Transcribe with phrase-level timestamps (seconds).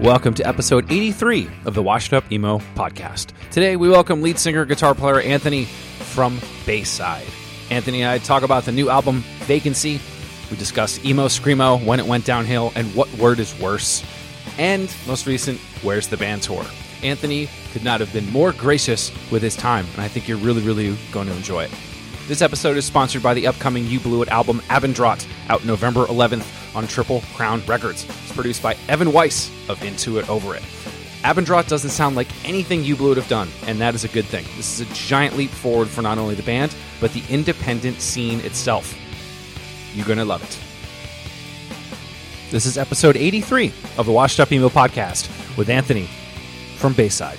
[0.00, 3.32] Welcome to episode 83 of the Washed Up Emo podcast.
[3.50, 7.26] Today we welcome lead singer guitar player Anthony from Bayside.
[7.68, 10.00] Anthony and I talk about the new album Vacancy.
[10.52, 14.04] We discuss emo screamo, when it went downhill, and what word is worse.
[14.56, 16.64] And most recent, where's the band tour?
[17.02, 20.62] Anthony could not have been more gracious with his time, and I think you're really,
[20.62, 21.72] really going to enjoy it.
[22.28, 26.57] This episode is sponsored by the upcoming You Blew It album Abendrot, out November 11th
[26.78, 28.04] on Triple Crown Records.
[28.04, 30.62] It's produced by Evan Weiss of Into It Over It.
[31.24, 34.24] Abendrot doesn't sound like anything You Blew It have done, and that is a good
[34.26, 34.44] thing.
[34.56, 38.38] This is a giant leap forward for not only the band, but the independent scene
[38.40, 38.96] itself.
[39.92, 40.56] You're going to love it.
[42.52, 45.28] This is episode 83 of the Washed Up Emo podcast
[45.58, 46.08] with Anthony
[46.76, 47.38] from Bayside.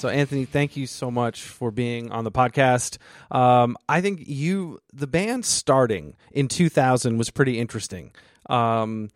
[0.00, 2.96] So, Anthony, thank you so much for being on the podcast.
[3.30, 8.12] Um, I think you, the band starting in 2000 was pretty interesting.
[8.48, 9.10] Um,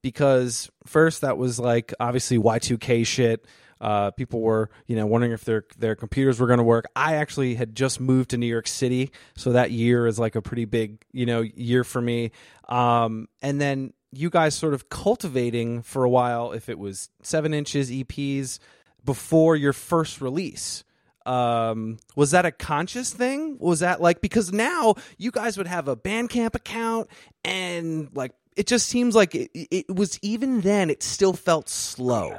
[0.00, 3.44] because first, that was like obviously Y2K shit.
[3.78, 6.86] Uh, people were, you know, wondering if their their computers were going to work.
[6.96, 10.40] I actually had just moved to New York City, so that year is like a
[10.40, 12.30] pretty big, you know, year for me.
[12.70, 17.52] Um, and then you guys sort of cultivating for a while, if it was seven
[17.52, 18.60] inches EPs
[19.04, 20.84] before your first release.
[21.24, 23.56] Um, was that a conscious thing?
[23.60, 27.08] Was that like because now you guys would have a Bandcamp account
[27.44, 32.38] and like it just seems like it, it was even then it still felt slow.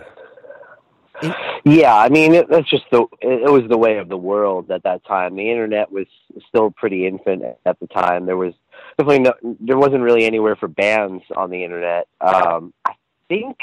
[1.22, 1.36] It-
[1.66, 4.70] Yeah, I mean it, that's just the it, it was the way of the world
[4.70, 5.36] at that time.
[5.38, 6.06] The internet was
[6.50, 8.26] still pretty infant at the time.
[8.26, 8.54] There was
[8.98, 12.08] definitely no, there wasn't really anywhere for bands on the internet.
[12.20, 12.94] Um, I
[13.30, 13.58] think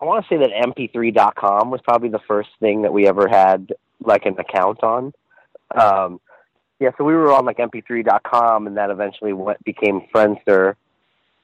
[0.00, 3.72] I want to say that MP3.com was probably the first thing that we ever had
[4.00, 5.12] like an account on.
[5.74, 6.20] Um,
[6.78, 10.74] yeah, so we were on like MP3.com, and that eventually went, became Friendster,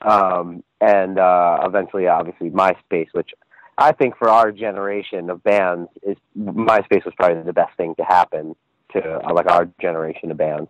[0.03, 3.31] um, and uh, eventually, obviously, MySpace, which
[3.79, 8.05] I think for our generation of bands, is MySpace was probably the best thing to
[8.05, 8.55] happen
[8.93, 10.69] to uh, like our generation of bands.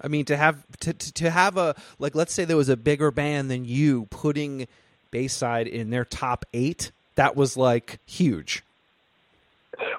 [0.00, 2.76] I mean, to have to, to to have a like, let's say there was a
[2.76, 4.66] bigger band than you putting
[5.10, 6.90] Bayside in their top eight.
[7.16, 8.62] That was like huge.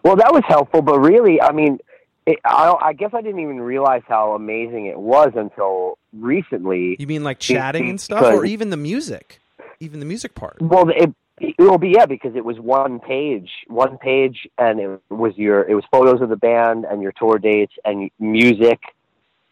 [0.04, 1.80] Well, that was helpful, but really, I mean,
[2.26, 6.96] it, I, I guess I didn't even realize how amazing it was until recently.
[7.00, 9.40] You mean like chatting and stuff, or even the music,
[9.80, 10.62] even the music part?
[10.62, 15.02] Well, it it will be yeah because it was one page, one page, and it
[15.10, 18.80] was your it was photos of the band and your tour dates and music,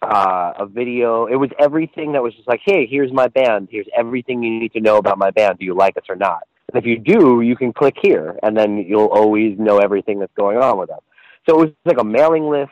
[0.02, 1.28] uh, a video.
[1.28, 3.70] It was everything that was just like, hey, here's my band.
[3.72, 5.59] Here's everything you need to know about my band.
[5.59, 6.44] Do you like us or not?
[6.78, 10.58] If you do, you can click here, and then you'll always know everything that's going
[10.58, 11.02] on with us.
[11.47, 12.72] So it was like a mailing list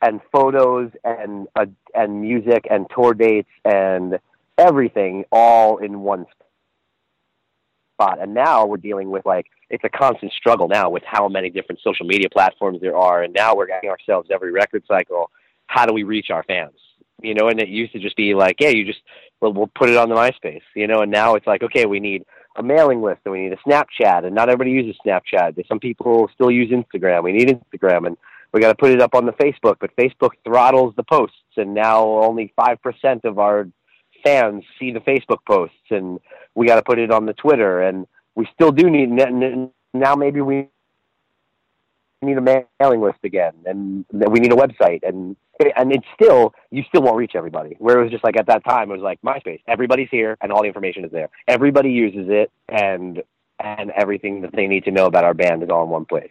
[0.00, 4.18] and photos and uh, and music and tour dates and
[4.56, 6.26] everything all in one
[7.94, 8.18] spot.
[8.20, 11.80] And now we're dealing with like it's a constant struggle now with how many different
[11.82, 15.30] social media platforms there are, and now we're getting ourselves every record cycle,
[15.66, 16.74] how do we reach our fans?
[17.20, 19.00] You know, and it used to just be like, yeah, you just
[19.40, 22.00] well, we'll put it on the MySpace, you know, and now it's like, okay, we
[22.00, 22.24] need
[22.58, 25.54] a mailing list and we need a Snapchat, and not everybody uses Snapchat.
[25.54, 27.22] There's Some people still use Instagram.
[27.22, 28.16] We need Instagram, and
[28.52, 31.74] we got to put it up on the Facebook, but Facebook throttles the posts, and
[31.74, 33.68] now only five percent of our
[34.24, 36.18] fans see the Facebook posts, and
[36.54, 39.10] we got to put it on the Twitter, and we still do need
[39.94, 40.68] now maybe we
[42.20, 45.36] need a mailing list again, and we need a website, and
[45.76, 47.76] and it's still you still won't reach everybody.
[47.78, 49.60] Where it was just like at that time, it was like MySpace.
[49.66, 51.28] Everybody's here, and all the information is there.
[51.46, 53.22] Everybody uses it, and
[53.60, 56.30] and everything that they need to know about our band is all in one place.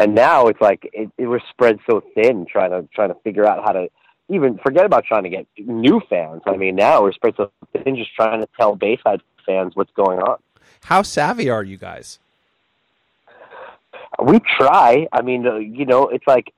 [0.00, 3.46] And now it's like it, it was spread so thin, trying to trying to figure
[3.46, 3.88] out how to
[4.28, 6.42] even forget about trying to get new fans.
[6.46, 10.20] I mean, now we're spread so thin, just trying to tell Bayside fans what's going
[10.20, 10.38] on.
[10.84, 12.18] How savvy are you guys?
[14.22, 15.06] We try.
[15.12, 16.52] I mean, uh, you know, it's like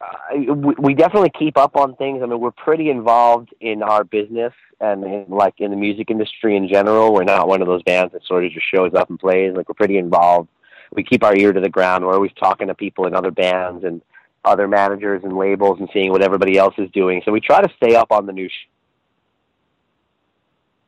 [0.00, 2.22] uh, we, we definitely keep up on things.
[2.22, 6.56] I mean, we're pretty involved in our business and in, like in the music industry
[6.56, 7.12] in general.
[7.12, 9.54] We're not one of those bands that sort of just shows up and plays.
[9.54, 10.48] Like we're pretty involved.
[10.92, 12.04] We keep our ear to the ground.
[12.04, 14.00] We're always talking to people in other bands and
[14.44, 17.20] other managers and labels and seeing what everybody else is doing.
[17.24, 18.68] So we try to stay up on the new sh-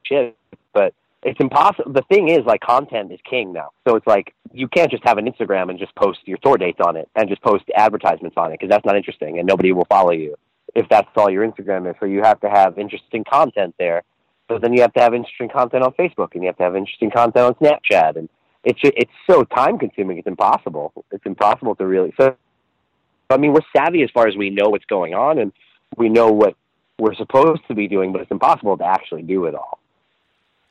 [0.05, 0.37] shit.
[0.73, 1.93] But it's impossible.
[1.93, 3.71] The thing is, like, content is king now.
[3.87, 6.81] So it's like you can't just have an Instagram and just post your tour dates
[6.85, 9.87] on it and just post advertisements on it because that's not interesting and nobody will
[9.87, 10.37] follow you
[10.75, 11.97] if that's all your Instagram is.
[12.01, 14.03] So you have to have interesting content there.
[14.49, 16.77] But then you have to have interesting content on Facebook and you have to have
[16.77, 18.29] interesting content on Snapchat and
[18.65, 20.19] it's it's so time consuming.
[20.19, 20.93] It's impossible.
[21.11, 22.13] It's impossible to really.
[22.21, 22.37] So
[23.31, 25.53] I mean, we're savvy as far as we know what's going on and
[25.97, 26.55] we know what
[26.99, 29.79] we're supposed to be doing, but it's impossible to actually do it all.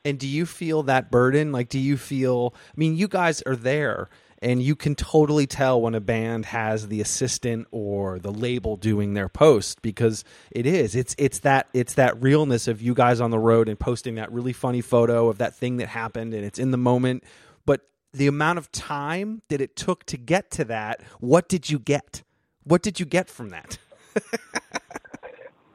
[0.03, 1.51] And do you feel that burden?
[1.51, 2.53] Like, do you feel?
[2.55, 4.09] I mean, you guys are there,
[4.41, 9.13] and you can totally tell when a band has the assistant or the label doing
[9.13, 10.95] their post because it is.
[10.95, 14.31] It's it's that it's that realness of you guys on the road and posting that
[14.31, 17.23] really funny photo of that thing that happened, and it's in the moment.
[17.65, 17.81] But
[18.11, 22.23] the amount of time that it took to get to that, what did you get?
[22.63, 23.77] What did you get from that?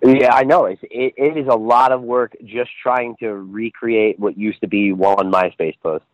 [0.06, 0.67] Yeah, I know.
[0.67, 4.69] It's, it, it is a lot of work just trying to recreate what used to
[4.69, 6.05] be one MySpace post.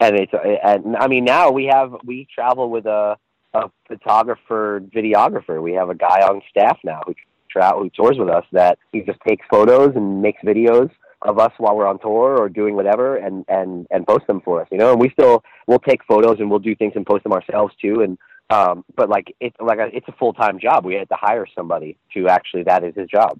[0.00, 3.16] And it's, and I mean, now we have, we travel with a,
[3.54, 5.62] a photographer, videographer.
[5.62, 7.14] We have a guy on staff now who,
[7.50, 10.90] tra- who tours with us that he just takes photos and makes videos
[11.22, 14.60] of us while we're on tour or doing whatever and, and, and post them for
[14.60, 17.22] us, you know, and we still, we'll take photos and we'll do things and post
[17.22, 18.02] them ourselves too.
[18.02, 18.18] And,
[18.50, 20.84] um, but like it's like a, it's a full time job.
[20.84, 23.38] We had to hire somebody to actually that is his job.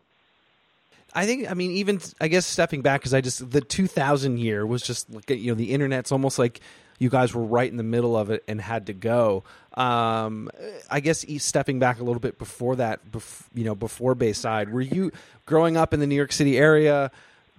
[1.14, 4.66] I think I mean even I guess stepping back because I just the 2000 year
[4.66, 6.60] was just like you know the internet's almost like
[6.98, 9.42] you guys were right in the middle of it and had to go.
[9.74, 10.50] Um,
[10.90, 14.82] I guess stepping back a little bit before that, bef- you know, before Bayside, were
[14.82, 15.10] you
[15.44, 17.10] growing up in the New York City area?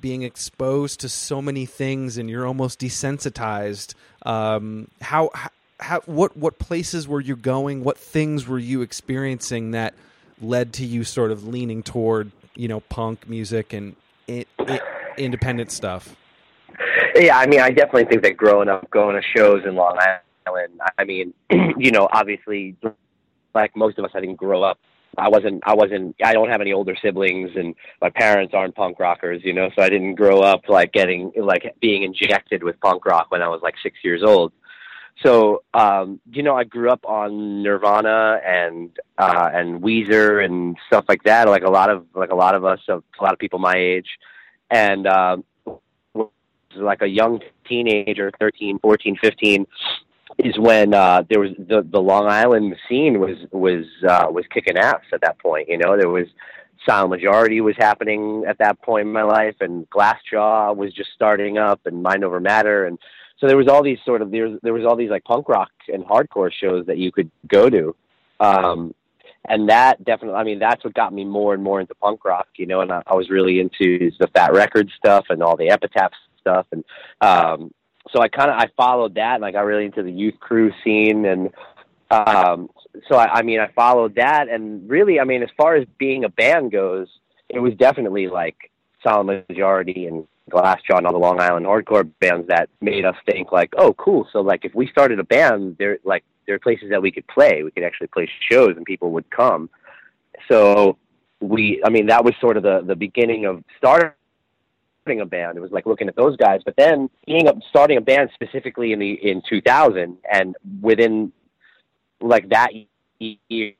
[0.03, 3.93] being exposed to so many things and you're almost desensitized
[4.25, 5.49] um, how, how
[6.05, 7.83] what what places were you going?
[7.83, 9.93] What things were you experiencing that
[10.41, 13.95] led to you sort of leaning toward you know punk music and
[14.27, 14.81] it, it,
[15.17, 16.15] independent stuff?
[17.15, 20.81] Yeah, I mean, I definitely think that growing up, going to shows in Long Island.
[20.97, 21.33] I mean,
[21.77, 22.75] you know, obviously,
[23.53, 24.79] like most of us, I didn't grow up.
[25.17, 25.61] I wasn't.
[25.65, 26.15] I wasn't.
[26.23, 29.41] I don't have any older siblings, and my parents aren't punk rockers.
[29.43, 33.27] You know, so I didn't grow up like getting like being injected with punk rock
[33.29, 34.51] when I was like six years old.
[35.21, 41.05] So, um, you know, I grew up on Nirvana and uh, and Weezer and stuff
[41.07, 41.47] like that.
[41.47, 44.07] Like a lot of like a lot of us, a lot of people my age,
[44.69, 45.37] and uh,
[46.75, 49.67] like a young teenager, 13, 14, 15,
[50.39, 54.77] is when uh, there was the the Long Island scene was was uh, was kicking
[54.77, 55.69] ass at that point.
[55.69, 56.27] You know, there was
[56.85, 61.57] Silent Majority was happening at that point in my life, and Glassjaw was just starting
[61.57, 62.97] up, and Mind Over Matter, and
[63.43, 65.49] so there was all these sort of there was, there was all these like punk
[65.49, 67.93] rock and hardcore shows that you could go to.
[68.39, 68.95] Um
[69.49, 72.47] and that definitely i mean that's what got me more and more into punk rock
[72.55, 75.69] you know and i, I was really into the fat record stuff and all the
[75.69, 76.65] epitaph stuff.
[76.71, 76.85] And
[77.19, 77.73] um
[78.11, 80.71] so i kind of i followed that and i got really into the youth crew
[80.81, 81.25] scene.
[81.25, 81.49] And
[82.09, 82.69] um
[83.09, 84.47] so I, I mean i followed that.
[84.47, 87.09] And really i mean as far as being a band goes
[87.49, 88.71] it was definitely like
[89.03, 93.51] Silent Majority and Glassjaw and all the Long Island hardcore bands that made us think
[93.51, 94.27] like, oh, cool.
[94.31, 97.27] So like, if we started a band, there like there are places that we could
[97.27, 97.63] play.
[97.63, 99.69] We could actually play shows, and people would come.
[100.49, 100.97] So
[101.39, 104.11] we, I mean, that was sort of the the beginning of starting
[105.21, 105.57] a band.
[105.57, 108.91] It was like looking at those guys, but then being up, starting a band specifically
[108.91, 111.31] in the in 2000, and within
[112.21, 112.71] like that
[113.19, 113.73] year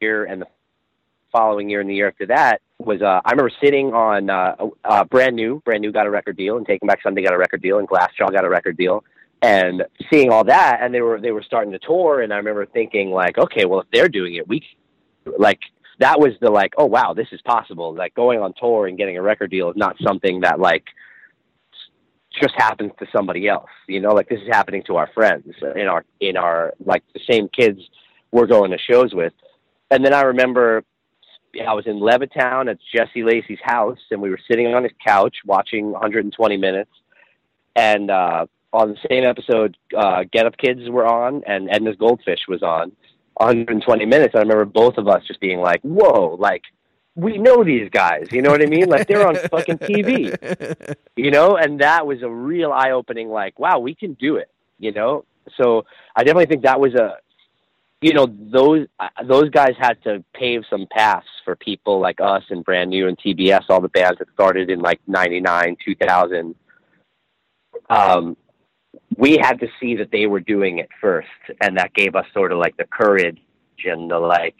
[0.00, 0.46] and the
[1.34, 5.04] following year and the year after that was uh, I remember sitting on uh, uh,
[5.04, 7.60] brand new, brand new got a record deal, and Taking Back Sunday got a record
[7.60, 9.04] deal, and Glassjaw got a record deal,
[9.42, 12.66] and seeing all that, and they were they were starting to tour, and I remember
[12.66, 14.62] thinking like, okay, well if they're doing it, we
[15.38, 15.60] like
[15.98, 17.94] that was the like, oh wow, this is possible.
[17.94, 20.84] Like going on tour and getting a record deal is not something that like
[22.40, 23.70] just happens to somebody else.
[23.88, 27.20] You know, like this is happening to our friends in our in our like the
[27.28, 27.80] same kids
[28.30, 29.32] we're going to shows with.
[29.90, 30.82] And then I remember
[31.60, 35.36] I was in Levittown at Jesse Lacey's house, and we were sitting on his couch
[35.44, 36.90] watching 120 minutes.
[37.76, 42.40] And uh, on the same episode, uh, Get Up Kids were on, and Edna's Goldfish
[42.48, 42.92] was on.
[43.34, 44.34] 120 minutes.
[44.34, 46.62] And I remember both of us just being like, "Whoa!" Like
[47.16, 48.26] we know these guys.
[48.30, 48.88] You know what I mean?
[48.88, 50.94] Like they're on fucking TV.
[51.16, 53.28] You know, and that was a real eye opening.
[53.28, 54.50] Like, wow, we can do it.
[54.80, 55.24] You know,
[55.56, 55.84] so
[56.16, 57.18] I definitely think that was a
[58.04, 62.42] you know those uh, those guys had to pave some paths for people like us
[62.50, 66.54] and brand new and TBS, all the bands that started in like '99, 2000.
[67.88, 68.36] Um,
[69.16, 71.28] we had to see that they were doing it first,
[71.62, 73.40] and that gave us sort of like the courage
[73.86, 74.58] and the like.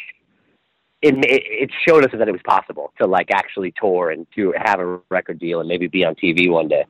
[1.03, 4.81] It it showed us that it was possible to like actually tour and to have
[4.81, 6.87] a record deal and maybe be on TV one day.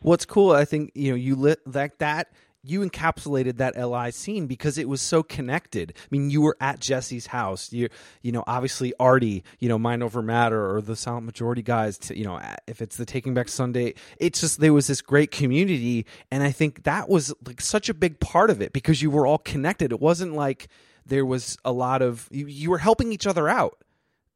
[0.00, 2.28] What's cool, I think you know, you lit like that
[2.62, 5.94] you encapsulated that LI scene because it was so connected.
[5.96, 7.72] I mean, you were at Jesse's house.
[7.72, 7.88] You
[8.22, 11.98] you know, obviously Artie, you know, Mind Over Matter or the Silent Majority guys.
[11.98, 15.30] To, you know, if it's the Taking Back Sunday, it's just there was this great
[15.30, 19.10] community, and I think that was like such a big part of it because you
[19.10, 19.92] were all connected.
[19.92, 20.68] It wasn't like
[21.06, 23.78] there was a lot of you, you were helping each other out.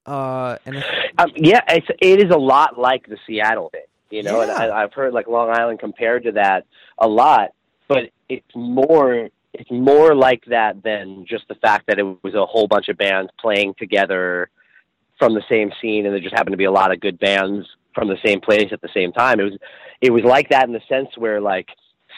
[0.07, 0.77] Uh, and
[1.19, 4.43] um, yeah, it's it is a lot like the Seattle thing, you know.
[4.43, 4.63] Yeah.
[4.63, 6.67] And I, I've heard like Long Island compared to that
[6.99, 7.51] a lot
[7.89, 12.47] but it's more it's more like that than just the fact that it was a
[12.47, 14.49] whole bunch of bands playing together
[15.19, 17.67] from the same scene and there just happened to be a lot of good bands
[17.95, 19.41] from the same place at the same time.
[19.41, 19.59] It was
[20.01, 21.69] it was like that in the sense where like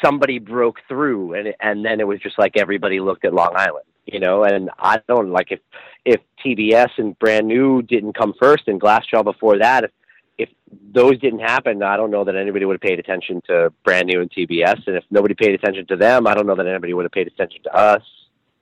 [0.04, 3.84] somebody broke through and and then it was just like everybody looked at Long Island
[4.06, 4.44] you know?
[4.44, 5.60] And I don't like if
[6.04, 9.90] if TBS and Brand New didn't come first and Glassjaw before that if
[10.38, 10.48] if
[10.92, 14.20] those didn't happen, I don't know that anybody would have paid attention to Brand New
[14.20, 14.86] and TBS.
[14.86, 17.26] And if nobody paid attention to them, I don't know that anybody would have paid
[17.26, 18.02] attention to us.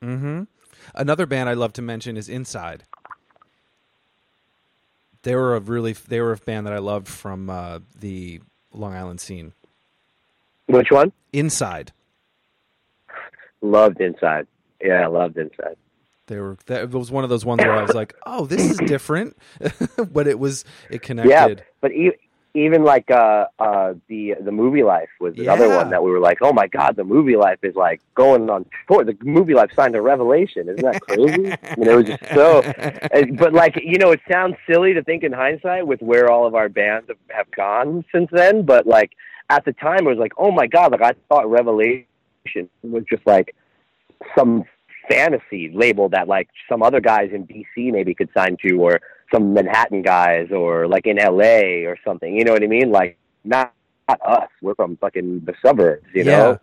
[0.02, 0.42] Mm-hmm.
[0.94, 2.84] Another band I'd love to mention is Inside.
[5.22, 8.40] They were a really they were a band that I loved from uh, the
[8.72, 9.52] Long Island scene.
[10.66, 11.12] Which one?
[11.32, 11.92] Inside.
[13.60, 14.48] Loved Inside.
[14.82, 15.76] Yeah, I loved Inside.
[16.32, 18.78] They were that was one of those ones where I was like, "Oh, this is
[18.78, 19.36] different,"
[20.12, 21.30] but it was it connected.
[21.30, 22.16] Yeah, but e-
[22.54, 25.76] even like uh, uh, the the movie life was another yeah.
[25.76, 28.64] one that we were like, "Oh my god, the movie life is like going on
[28.88, 29.04] tour.
[29.04, 30.70] The movie life signed a revelation.
[30.70, 32.62] Isn't that crazy?" I mean, it was just so.
[33.38, 36.54] But like you know, it sounds silly to think in hindsight with where all of
[36.54, 38.64] our bands have, have gone since then.
[38.64, 39.12] But like
[39.50, 42.06] at the time, it was like, "Oh my god!" Like I thought Revelation
[42.82, 43.54] was just like
[44.34, 44.64] some
[45.08, 49.00] fantasy label that like some other guys in DC maybe could sign to, or
[49.32, 52.34] some Manhattan guys, or like in LA or something.
[52.36, 52.90] You know what I mean?
[52.90, 53.72] Like not,
[54.08, 54.48] not us.
[54.60, 56.06] We're from fucking the suburbs.
[56.14, 56.36] You yeah.
[56.36, 56.58] know.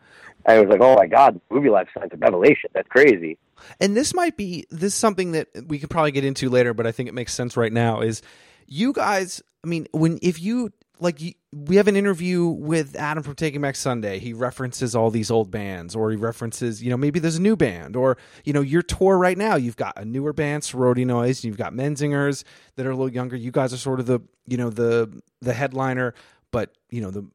[0.46, 2.70] And it was like, oh my god, movie life signed to Revelation.
[2.74, 3.38] That's crazy.
[3.80, 6.88] And this might be this is something that we could probably get into later, but
[6.88, 8.02] I think it makes sense right now.
[8.02, 8.22] Is
[8.68, 9.42] you guys?
[9.64, 11.20] I mean, when if you like
[11.52, 14.20] we have an interview with Adam from Taking Back Sunday.
[14.20, 17.56] He references all these old bands, or he references, you know, maybe there's a new
[17.56, 19.56] band, or you know, your tour right now.
[19.56, 21.44] You've got a newer band, Sorority Noise.
[21.44, 22.44] You've got Menzingers
[22.76, 23.36] that are a little younger.
[23.36, 26.14] You guys are sort of the, you know, the the headliner,
[26.52, 27.26] but you know, the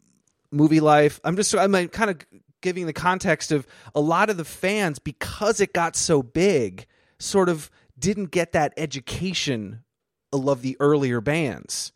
[0.50, 1.20] movie life.
[1.24, 2.18] I'm just, I'm kind of
[2.60, 6.86] giving the context of a lot of the fans because it got so big,
[7.18, 9.84] sort of didn't get that education
[10.32, 11.92] of the earlier bands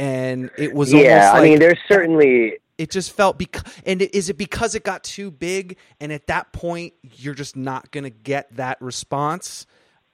[0.00, 1.32] and it was yeah.
[1.32, 5.04] Like, I mean, there's certainly it just felt because and is it because it got
[5.04, 5.76] too big?
[6.00, 9.66] And at that point you're just not going to get that response?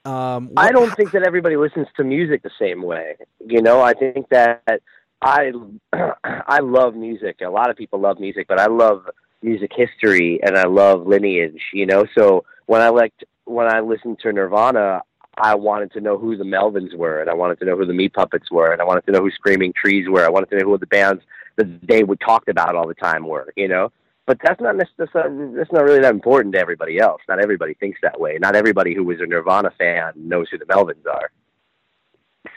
[0.04, 3.80] Um, what, i don't think that everybody listens to music the same way you know?
[3.80, 4.80] I think that
[5.22, 5.52] i
[5.92, 7.40] i love music.
[7.44, 9.08] A lot of people love music but i love
[9.42, 12.04] music history and i love lineage you know?
[12.18, 15.02] So when i liked when i listened to nirvana
[15.38, 17.92] I wanted to know who the Melvins were, and I wanted to know who the
[17.92, 20.24] Meat Puppets were, and I wanted to know who Screaming Trees were.
[20.24, 21.22] I wanted to know who the bands
[21.56, 23.92] that they would talk about all the time were, you know.
[24.26, 27.22] But that's not necessarily that's not really that important to everybody else.
[27.28, 28.38] Not everybody thinks that way.
[28.40, 31.30] Not everybody who was a Nirvana fan knows who the Melvins are.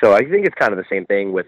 [0.02, 1.46] So I think it's kind of the same thing with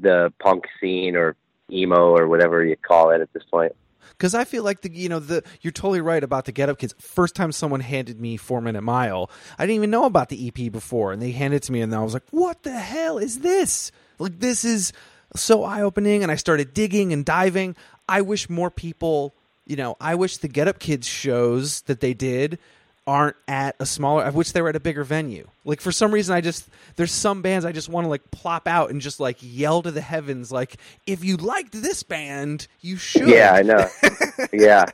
[0.00, 1.36] the punk scene or
[1.70, 3.72] emo or whatever you call it at this point
[4.10, 6.78] because I feel like the you know the you're totally right about the Get Up
[6.78, 6.94] Kids.
[6.98, 10.70] First time someone handed me Four Minute Mile, I didn't even know about the EP
[10.72, 13.40] before, and they handed it to me, and I was like, "What the hell is
[13.40, 13.92] this?
[14.18, 14.92] Like this is
[15.34, 17.76] so eye opening." And I started digging and diving.
[18.08, 19.34] I wish more people,
[19.66, 22.58] you know, I wish the Get Up Kids shows that they did
[23.06, 24.24] aren't at a smaller.
[24.24, 25.48] I wish they were at a bigger venue.
[25.64, 28.68] Like for some reason, I just there's some bands I just want to like plop
[28.68, 32.96] out and just like yell to the heavens, like if you liked this band, you
[32.96, 33.28] should.
[33.28, 33.86] Yeah, I know.
[34.52, 34.84] yeah,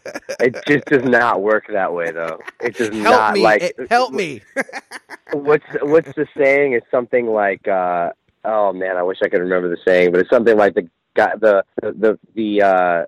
[0.40, 2.38] it just does not work that way, though.
[2.60, 3.62] It does help not me, like.
[3.62, 4.42] it- help me.
[5.32, 6.72] What's what's the saying?
[6.72, 8.12] It's something like, uh,
[8.46, 11.32] oh man, I wish I could remember the saying, but it's something like the guy,
[11.38, 13.04] the the the, the uh,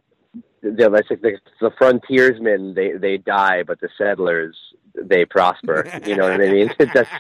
[0.63, 4.55] the, let's say the, the frontiersmen they they die, but the settlers
[5.01, 5.87] they prosper.
[6.07, 6.71] You know what I mean?
[6.95, 7.11] that's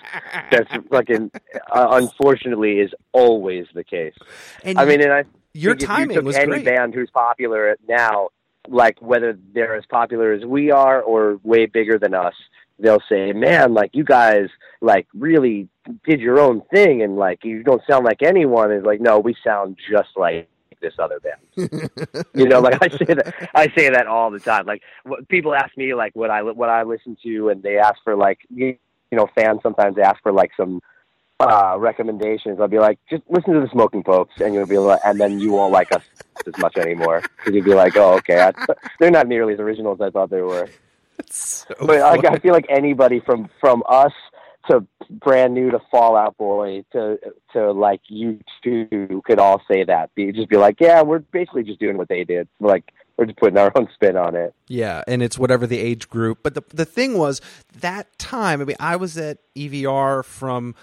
[0.50, 1.30] that's fucking
[1.70, 4.14] uh, unfortunately is always the case.
[4.64, 6.64] And I mean, and I your you timing took was any great.
[6.64, 8.28] band who's popular now,
[8.68, 12.34] like whether they're as popular as we are or way bigger than us,
[12.78, 14.48] they'll say, "Man, like you guys
[14.80, 15.68] like really
[16.04, 19.34] did your own thing, and like you don't sound like anyone." Is like, no, we
[19.44, 20.48] sound just like
[20.80, 21.90] this other band.
[22.34, 24.66] you know, like I say that I say that all the time.
[24.66, 27.96] Like what, people ask me like what I what I listen to, and they ask
[28.02, 28.76] for like you,
[29.10, 30.80] you know fans sometimes ask for like some
[31.38, 32.60] uh recommendations.
[32.60, 35.40] I'll be like, just listen to the Smoking Popes, and you'll be like, and then
[35.40, 36.02] you won't like us
[36.46, 38.52] as much anymore because you'll be like, oh okay, I,
[38.98, 40.68] they're not nearly as original as I thought they were.
[41.28, 44.12] So But like, I feel like anybody from from us
[44.68, 47.18] to brand new to Fall Out Boy to
[47.52, 50.14] to like you two could all say that.
[50.14, 52.48] Be just be like, yeah, we're basically just doing what they did.
[52.60, 54.54] Like we're just putting our own spin on it.
[54.68, 56.38] Yeah, and it's whatever the age group.
[56.42, 57.40] But the the thing was
[57.80, 58.60] that time.
[58.60, 60.74] I mean, I was at EVR from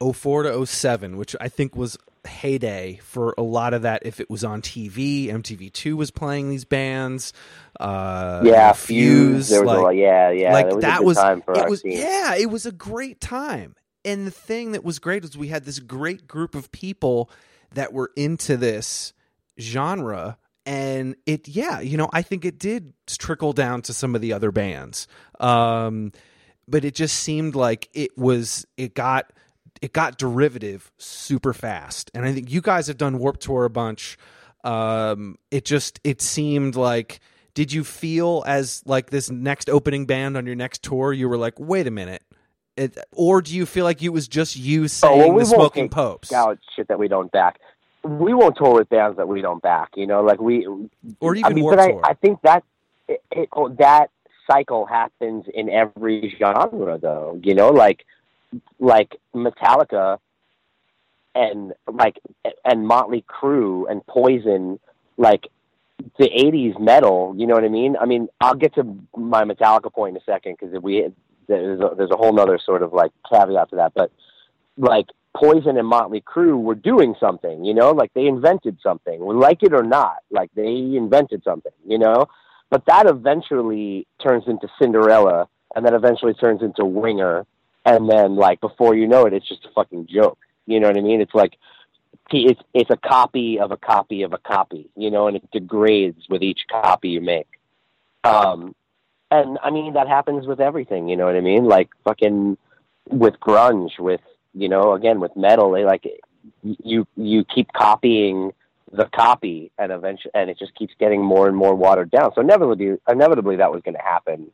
[0.00, 4.04] 04 to 07, which I think was heyday for a lot of that.
[4.04, 7.32] If it was on TV, MTV2 was playing these bands.
[7.78, 9.48] Uh, Yeah, Fuse.
[9.48, 10.52] There was like, a lot, yeah, yeah.
[10.52, 11.92] like that was that was time for it was scene.
[11.92, 13.74] yeah, it was a great time.
[14.04, 17.30] And the thing that was great was we had this great group of people
[17.74, 19.12] that were into this
[19.60, 24.20] genre and it yeah you know i think it did trickle down to some of
[24.20, 25.08] the other bands
[25.40, 26.12] um
[26.68, 29.32] but it just seemed like it was it got
[29.80, 33.70] it got derivative super fast and i think you guys have done warp tour a
[33.70, 34.16] bunch
[34.62, 37.20] um it just it seemed like
[37.54, 41.36] did you feel as like this next opening band on your next tour you were
[41.36, 42.22] like wait a minute
[42.76, 45.46] it, or do you feel like it was just you Oh, saying well, we the
[45.46, 47.60] smoking popes out shit that we don't back.
[48.02, 49.90] We won't tour with bands that we don't back.
[49.94, 50.66] You know, like we
[51.20, 51.98] or even I mean, but I.
[52.02, 52.64] I think that
[53.08, 54.10] it, it, oh, that
[54.50, 57.38] cycle happens in every genre, though.
[57.42, 58.04] You know, like
[58.80, 60.18] like Metallica
[61.34, 62.18] and like
[62.64, 64.80] and Motley Crue and Poison,
[65.18, 65.46] like
[66.18, 67.34] the '80s metal.
[67.36, 67.96] You know what I mean?
[68.00, 68.84] I mean, I'll get to
[69.16, 71.08] my Metallica point in a second because we
[71.48, 74.10] there's a, there's a whole nother sort of like caveat to that, but
[74.76, 79.62] like Poison and Motley Crue were doing something, you know, like they invented something, like
[79.62, 82.26] it or not, like they invented something, you know.
[82.70, 87.46] But that eventually turns into Cinderella, and then eventually turns into Winger,
[87.84, 90.38] and then like before you know it, it's just a fucking joke.
[90.66, 91.20] You know what I mean?
[91.20, 91.54] It's like
[92.30, 96.28] it's it's a copy of a copy of a copy, you know, and it degrades
[96.28, 97.48] with each copy you make.
[98.24, 98.74] Um,
[99.30, 101.64] and I mean that happens with everything, you know what I mean?
[101.64, 102.56] Like fucking
[103.10, 104.20] with grunge, with
[104.54, 106.06] you know, again with metal, they like
[106.62, 108.52] you you keep copying
[108.92, 112.30] the copy, and eventually, and it just keeps getting more and more watered down.
[112.34, 114.50] So inevitably, inevitably, that was going to happen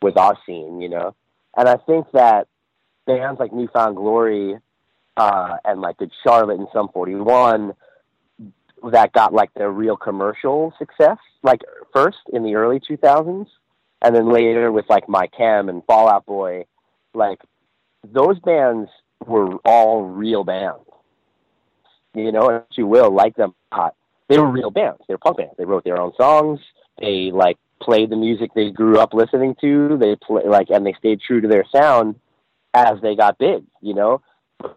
[0.00, 1.14] with our scene, you know.
[1.56, 2.48] And I think that
[3.06, 4.56] bands like Newfound Glory
[5.16, 7.74] uh, and like Good Charlotte and Sum 41
[8.90, 11.60] that got like their real commercial success, like
[11.92, 13.46] first in the early 2000s,
[14.02, 16.64] and then later with like My Chem and Fall Out Boy,
[17.14, 17.40] like
[18.04, 18.90] those bands
[19.24, 20.84] were all real bands.
[22.14, 23.94] You know, if you will, like them not.
[24.28, 25.00] They were real bands.
[25.06, 25.54] They were punk bands.
[25.58, 26.60] They wrote their own songs.
[26.98, 29.96] They like played the music they grew up listening to.
[29.98, 32.16] They play like, and they stayed true to their sound
[32.74, 33.64] as they got big.
[33.80, 34.22] You know,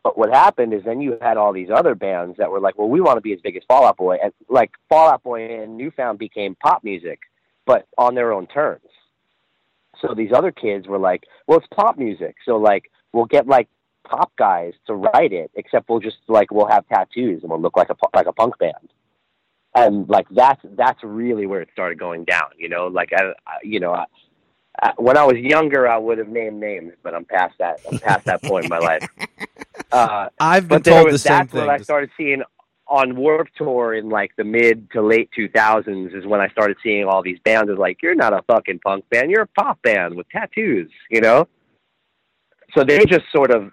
[0.04, 2.89] but what happened is then you had all these other bands that were like, well,
[2.89, 5.62] we want to be as big as Fall Out Boy, and like Fall Out Boy
[5.62, 7.19] and Newfound became pop music,
[7.65, 8.82] but on their own terms.
[10.02, 13.67] So these other kids were like, well, it's pop music, so like we'll get like
[14.06, 17.78] pop guys to write it, except we'll just like we'll have tattoos and we'll look
[17.78, 18.91] like a like a punk band.
[19.74, 22.88] And like that's that's really where it started going down, you know.
[22.88, 24.06] Like I, I you know, I,
[24.98, 27.80] when I was younger, I would have named names, but I'm past that.
[27.91, 29.08] I'm past that point in my life.
[29.95, 31.62] Uh, I've been told the was, same that's thing.
[31.62, 32.43] what I started seeing
[32.88, 37.05] on Warp Tour in like the mid to late 2000s is when I started seeing
[37.05, 37.71] all these bands.
[37.71, 41.21] Is like, you're not a fucking punk band, you're a pop band with tattoos, you
[41.21, 41.47] know.
[42.75, 43.71] So they just sort of,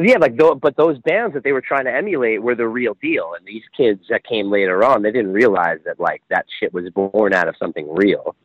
[0.00, 3.32] yeah, like but those bands that they were trying to emulate were the real deal,
[3.36, 6.88] and these kids that came later on, they didn't realize that like that shit was
[6.90, 8.36] born out of something real.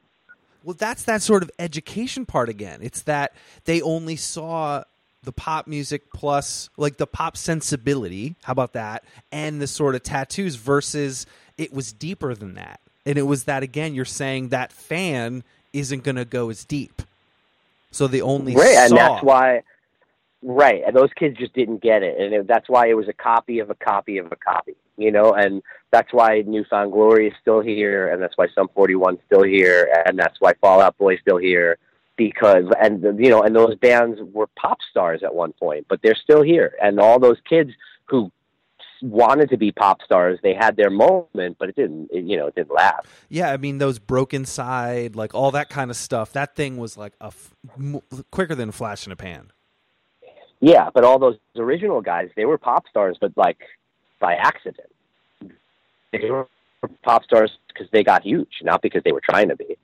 [0.64, 2.80] Well, that's that sort of education part again.
[2.82, 3.34] It's that
[3.66, 4.84] they only saw
[5.24, 8.36] the pop music plus like the pop sensibility.
[8.44, 9.04] How about that?
[9.32, 11.26] And the sort of tattoos versus
[11.58, 12.80] it was deeper than that.
[13.06, 13.94] And it was that again.
[13.94, 17.02] You're saying that fan isn't going to go as deep.
[17.92, 18.86] So the only right, saw.
[18.86, 19.64] and that's why.
[20.44, 23.14] Right, and those kids just didn't get it, and it, that's why it was a
[23.14, 27.28] copy of a copy of a copy, you know, and that's why new Newfound Glory
[27.28, 30.82] is still here, and that's why Sum 41 is still here, and that's why Fall
[30.82, 31.78] Out Boy is still here,
[32.18, 36.16] because and you know, and those bands were pop stars at one point, but they're
[36.16, 37.72] still here, and all those kids
[38.06, 38.32] who
[39.02, 42.48] wanted to be pop stars, they had their moment, but it didn't, it, you know,
[42.48, 43.08] it didn't last.
[43.30, 46.34] Yeah, I mean those Brokencyde, like all that kind of stuff.
[46.34, 49.52] That thing was like a f- m- quicker than a flash in a pan.
[50.60, 53.58] Yeah, but all those original guys, they were pop stars, but like
[54.20, 54.88] by accident.
[56.12, 56.48] They were
[57.04, 59.78] pop stars because they got huge, not because they were trying to be.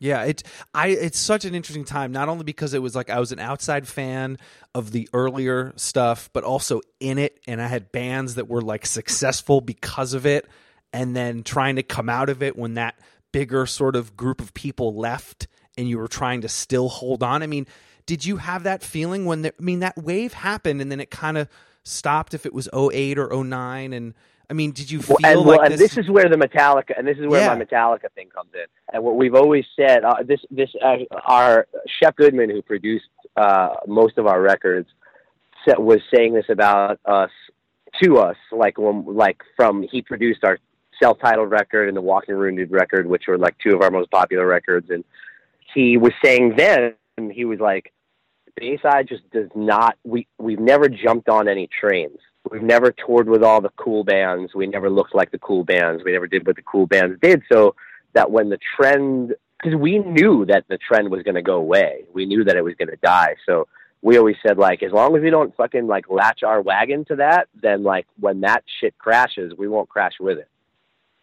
[0.00, 0.42] Yeah, it's
[0.74, 2.12] I it's such an interesting time.
[2.12, 4.38] Not only because it was like I was an outside fan
[4.74, 8.86] of the earlier stuff, but also in it, and I had bands that were like
[8.86, 10.48] successful because of it,
[10.92, 12.98] and then trying to come out of it when that
[13.32, 15.46] bigger sort of group of people left,
[15.78, 17.42] and you were trying to still hold on.
[17.42, 17.66] I mean,
[18.06, 21.10] did you have that feeling when the, I mean that wave happened and then it
[21.10, 21.48] kind of
[21.84, 24.14] stopped if it was 08 or 09 and
[24.50, 25.94] I mean, did you feel and, like well, and this?
[25.94, 27.54] this is where the Metallica and this is where Yeah.
[27.54, 28.66] my Metallica thing comes in.
[28.92, 33.76] And what we've always said, uh, this this uh, our Shep Goodman, who produced uh,
[33.86, 34.88] most of our records,
[35.66, 37.30] was saying this about us
[38.02, 40.58] to us, like when like from he produced our
[41.02, 44.46] self-titled record and the Walking Wounded record, which were like two of our most popular
[44.46, 45.04] records, and
[45.74, 46.94] he was saying then
[47.32, 47.92] he was like,
[48.56, 49.96] Bayside just does not.
[50.04, 52.18] We we've never jumped on any trains.
[52.50, 54.54] We've never toured with all the cool bands.
[54.54, 56.02] We never looked like the cool bands.
[56.04, 57.42] We never did what the cool bands did.
[57.50, 57.74] So
[58.12, 62.04] that when the trend, because we knew that the trend was going to go away.
[62.12, 63.36] We knew that it was going to die.
[63.46, 63.66] So
[64.02, 67.16] we always said like, as long as we don't fucking like latch our wagon to
[67.16, 70.48] that, then like when that shit crashes, we won't crash with it.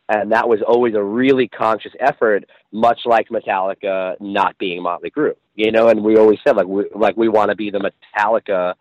[0.09, 5.35] And that was always a really conscious effort, much like Metallica not being Motley Crue,
[5.55, 5.87] you know.
[5.87, 8.73] And we always said like we like we want to be the Metallica,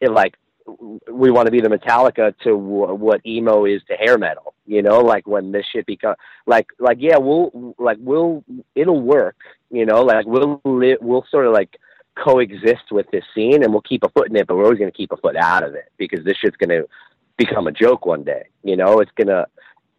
[0.00, 0.34] it, like
[0.66, 4.82] we want to be the Metallica to w- what emo is to hair metal, you
[4.82, 5.00] know.
[5.00, 6.14] Like when this shit become
[6.46, 9.36] like like yeah, we'll like we'll it'll work,
[9.70, 10.02] you know.
[10.02, 11.76] Like we'll li- we'll sort of like
[12.16, 14.90] coexist with this scene, and we'll keep a foot in it, but we're always going
[14.90, 16.88] to keep a foot out of it because this shit's going to
[17.36, 19.00] become a joke one day, you know.
[19.00, 19.46] It's gonna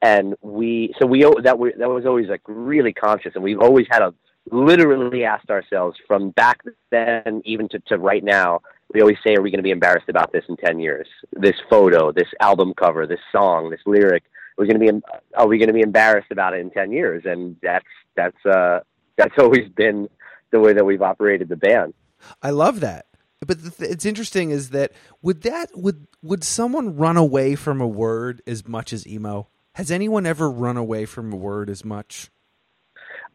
[0.02, 3.88] and we so we that we that was always like really conscious and we've always
[3.90, 4.14] had a
[4.52, 6.60] literally asked ourselves from back
[6.92, 8.62] then even to, to right now
[8.94, 11.56] we always say are we going to be embarrassed about this in 10 years this
[11.70, 14.24] photo this album cover this song this lyric
[14.58, 15.02] we're going to be
[15.36, 18.80] are we going to be embarrassed about it in 10 years and that's that's uh
[19.18, 20.08] that's always been
[20.52, 21.94] the way that we've operated the band
[22.42, 23.06] I love that.
[23.46, 27.82] But the th- it's interesting is that would that would would someone run away from
[27.82, 29.50] a word as much as emo?
[29.74, 32.32] Has anyone ever run away from a word as much?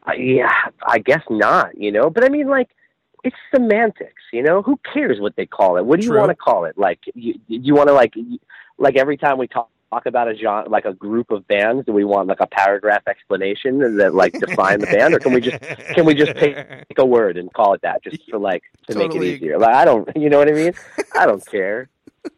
[0.08, 0.50] Uh, yeah,
[0.82, 2.08] I guess not, you know.
[2.08, 2.70] But I mean, like,
[3.24, 4.62] it's semantics, you know.
[4.62, 5.84] Who cares what they call it?
[5.84, 6.78] What do you want to call it?
[6.78, 8.14] Like, you, you want to like,
[8.78, 11.92] like every time we talk talk about a genre, like a group of bands, do
[11.92, 15.60] we want like a paragraph explanation that like define the band, or can we just
[15.94, 16.56] can we just pick,
[16.88, 19.58] pick a word and call it that, just for like to make it easier?
[19.58, 20.72] Like, I don't, you know what I mean?
[21.14, 21.88] I don't care.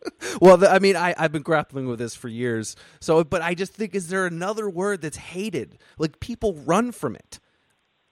[0.41, 2.77] Well, the, I mean, I, I've been grappling with this for years.
[3.01, 5.77] So, but I just think, is there another word that's hated?
[5.99, 7.41] Like people run from it.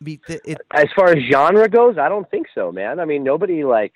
[0.04, 3.00] Th- it, as far as genre goes, I don't think so, man.
[3.00, 3.92] I mean, nobody like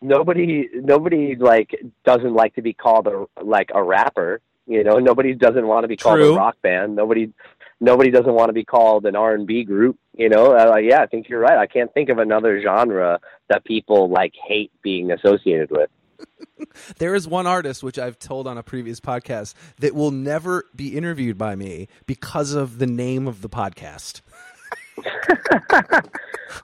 [0.00, 1.70] nobody nobody like
[2.04, 4.40] doesn't like to be called a like a rapper.
[4.66, 6.34] You know, nobody doesn't want to be called True.
[6.34, 6.96] a rock band.
[6.96, 7.32] Nobody
[7.80, 9.98] nobody doesn't want to be called an R and B group.
[10.14, 11.58] You know, uh, yeah, I think you're right.
[11.58, 15.90] I can't think of another genre that people like hate being associated with.
[16.98, 20.96] there is one artist which I've told on a previous podcast that will never be
[20.96, 24.22] interviewed by me because of the name of the podcast.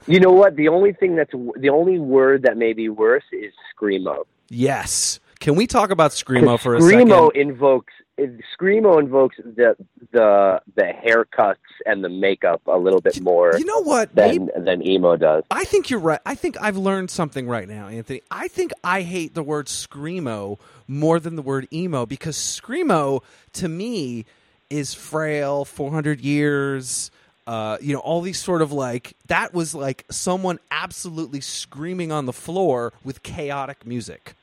[0.07, 0.57] You know what?
[0.57, 4.25] The only thing that's the only word that may be worse is screamo.
[4.49, 5.21] Yes.
[5.39, 7.41] Can we talk about screamo for a screamo second?
[7.41, 9.77] invokes screamo invokes the
[10.13, 14.15] the the haircuts and the makeup a little bit more You know what?
[14.15, 15.45] than Maybe- than emo does.
[15.51, 16.21] I think you're right.
[16.27, 18.23] I think I've learned something right now, Anthony.
[18.31, 23.23] I think I hate the word screamo more than the word emo because screamo
[23.55, 24.25] to me
[24.71, 27.11] is frail, 400 years,
[27.47, 32.27] uh, you know, all these sort of like that was like someone absolutely screaming on
[32.27, 34.35] the floor with chaotic music.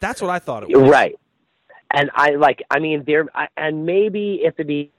[0.00, 0.90] That's what I thought it was.
[0.90, 1.18] Right.
[1.92, 4.90] And I like I mean there I, and maybe at the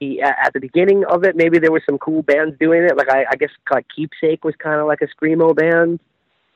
[0.00, 2.96] a- at the beginning of it, maybe there were some cool bands doing it.
[2.96, 6.00] Like I, I guess like Keepsake was kind of like a screamo band.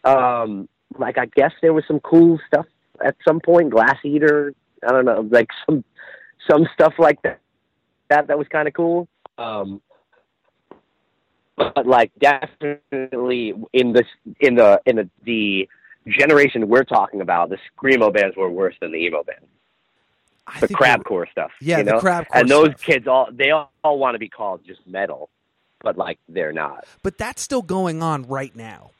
[0.04, 2.66] Um, like I guess there was some cool stuff
[3.04, 3.70] at some point.
[3.70, 4.54] Glass Eater,
[4.86, 5.84] I don't know, like some
[6.48, 7.40] some stuff like that.
[8.08, 9.08] That that was kind of cool.
[9.38, 9.80] Um,
[11.56, 14.06] but like definitely in this
[14.40, 15.68] in the in the the
[16.08, 19.46] generation we're talking about, the screamo bands were worse than the emo bands.
[20.46, 22.82] I The crabcore stuff, Yeah, you the crabcore and those stuff.
[22.82, 25.30] kids all they all, all want to be called just metal,
[25.82, 26.84] but like they're not.
[27.02, 28.90] but that's still going on right now.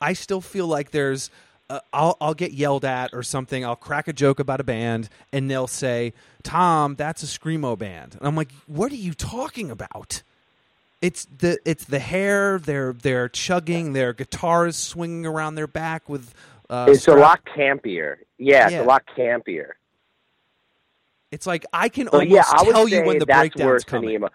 [0.00, 1.30] I still feel like there's.
[1.74, 3.64] Uh, I'll I'll get yelled at or something.
[3.64, 6.12] I'll crack a joke about a band, and they'll say,
[6.44, 10.22] "Tom, that's a screamo band," and I'm like, "What are you talking about?"
[11.02, 12.58] It's the it's the hair.
[12.60, 13.92] They're they're chugging.
[13.92, 16.32] Their guitars swinging around their back with.
[16.70, 18.18] Uh, it's a lot campier.
[18.38, 18.78] Yeah, Yeah.
[18.78, 19.70] it's a lot campier.
[21.32, 24.10] It's like I can But almost yeah, I tell you when the breakdown's coming.
[24.10, 24.28] emo.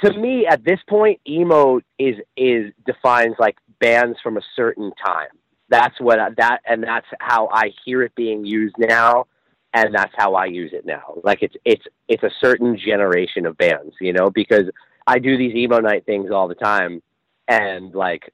[0.00, 5.28] To me, at this point, emo is is defines like bands from a certain time.
[5.68, 9.26] That's what I, that, and that's how I hear it being used now,
[9.74, 11.14] and that's how I use it now.
[11.22, 14.64] Like it's it's it's a certain generation of bands, you know, because
[15.06, 17.02] I do these emo night things all the time,
[17.48, 18.32] and like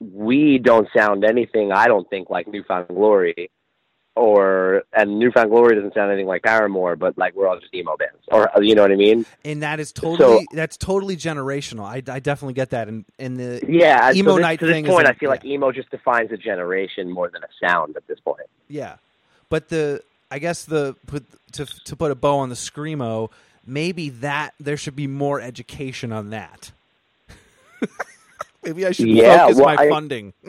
[0.00, 1.72] we don't sound anything.
[1.72, 3.50] I don't think like Newfound Glory,
[4.16, 7.96] or and Newfound Glory doesn't sound anything like Paramore, but like we're all just emo
[7.96, 9.26] bands, or uh, you know what I mean?
[9.44, 11.84] and that is totally that's totally generational.
[11.84, 14.12] I, I definitely get that, and and the Yeah.
[14.12, 16.30] Emo so this, night to this thing point, a- I feel like emo just defines
[16.32, 18.46] a generation more than a sound at this point.
[18.68, 18.96] Yeah,
[19.48, 23.30] but the I guess the put to to put a bow on the screamo,
[23.66, 26.70] maybe that there should be more education on that.
[28.62, 30.32] maybe I should Yeah, focus well, my I- funding.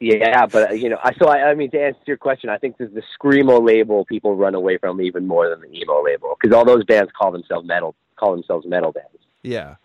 [0.00, 2.58] Yeah, but uh, you know, I so I, I mean to answer your question, I
[2.58, 6.36] think that the screamo label people run away from even more than the emo label
[6.40, 9.18] because all those bands call themselves metal, call themselves metal bands.
[9.42, 9.76] Yeah,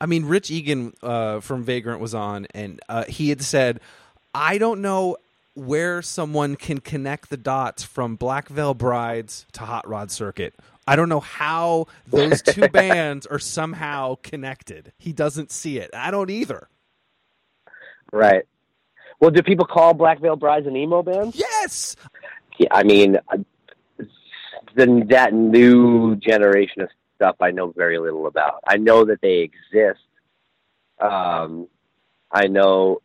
[0.00, 3.80] I mean, Rich Egan uh, from Vagrant was on, and uh, he had said,
[4.34, 5.16] "I don't know."
[5.56, 10.52] Where someone can connect the dots from Black Veil Brides to Hot Rod Circuit.
[10.84, 14.90] I don't know how those two bands are somehow connected.
[14.98, 15.90] He doesn't see it.
[15.94, 16.66] I don't either.
[18.12, 18.46] Right.
[19.24, 21.34] Well, do people call Black Veil Brides an emo band?
[21.34, 21.96] Yes,
[22.58, 23.16] Yeah, I mean,
[24.76, 28.60] the, that new generation of stuff I know very little about.
[28.68, 30.04] I know that they exist.
[31.00, 31.68] Um,
[32.30, 33.00] I know,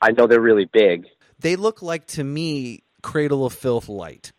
[0.00, 1.06] I know they're really big.
[1.38, 4.32] they look like to me Cradle of Filth light.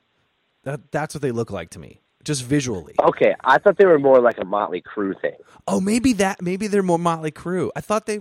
[0.63, 2.95] That that's what they look like to me, just visually.
[3.01, 5.37] Okay, I thought they were more like a Motley Crue thing.
[5.65, 7.69] Oh, maybe that maybe they're more Motley Crue.
[7.73, 8.19] I thought they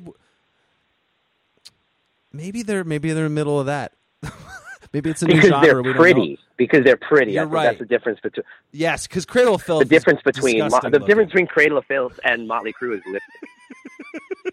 [2.33, 3.93] maybe they're maybe they're in the middle of that.
[4.93, 5.67] maybe it's a new because genre.
[5.67, 6.39] they're we don't pretty.
[6.57, 7.33] Because they're pretty.
[7.33, 7.65] You're I right.
[7.65, 9.81] that's the difference between Yes, because Cradle of Filth.
[9.81, 11.07] the difference between Mo- the looking.
[11.07, 13.23] difference between Cradle of Filth and Motley Crue is lifted.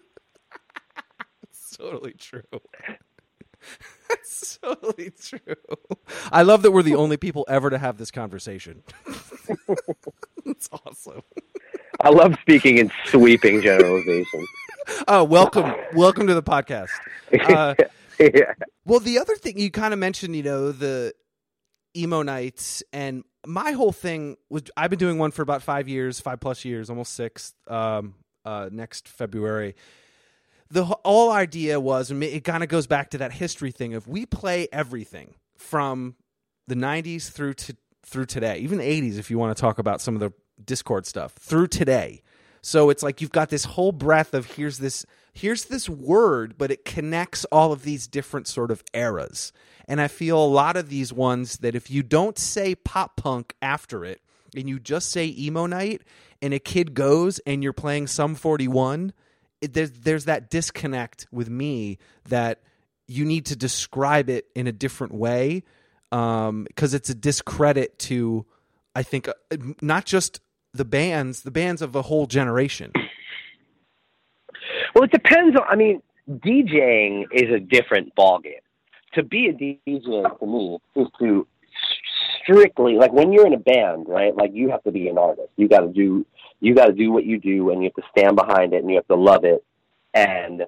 [1.42, 2.42] It's totally true.
[4.08, 5.38] That's totally true.
[6.32, 8.82] I love that we're the only people ever to have this conversation.
[10.44, 11.22] It's awesome.
[12.00, 14.48] I love speaking in sweeping generalizations.
[15.06, 16.90] Oh, welcome, welcome to the podcast.
[17.30, 17.74] Uh,
[18.18, 18.54] yeah.
[18.86, 21.12] well, the other thing you kind of mentioned, you know, the
[21.94, 26.18] emo nights, and my whole thing was I've been doing one for about five years,
[26.18, 27.52] five plus years, almost six.
[27.66, 28.14] Um,
[28.46, 29.76] uh, next February,
[30.70, 33.92] the wh- whole idea was, and it kind of goes back to that history thing
[33.92, 36.16] of we play everything from
[36.66, 40.00] the '90s through to through today, even the '80s, if you want to talk about
[40.00, 40.32] some of the
[40.64, 42.22] Dischord stuff through today.
[42.62, 46.70] So it's like you've got this whole breadth of here's this here's this word, but
[46.70, 49.52] it connects all of these different sort of eras.
[49.86, 53.54] And I feel a lot of these ones that if you don't say pop punk
[53.62, 54.20] after it
[54.56, 56.02] and you just say emo night
[56.42, 59.12] and a kid goes and you're playing Sum 41,
[59.60, 62.62] it, there's there's that disconnect with me that
[63.06, 65.62] you need to describe it in a different way
[66.10, 68.46] because it's a discredit to
[68.94, 70.40] I think uh, not just
[70.78, 72.92] the bands, the bands of a whole generation.
[74.94, 75.66] Well, it depends on.
[75.68, 78.62] I mean, DJing is a different ballgame.
[79.14, 81.46] To be a DJ to me is to
[82.42, 84.34] strictly like when you're in a band, right?
[84.34, 85.50] Like you have to be an artist.
[85.56, 86.24] You got to do
[86.60, 88.90] you got to do what you do, and you have to stand behind it, and
[88.90, 89.64] you have to love it,
[90.14, 90.62] and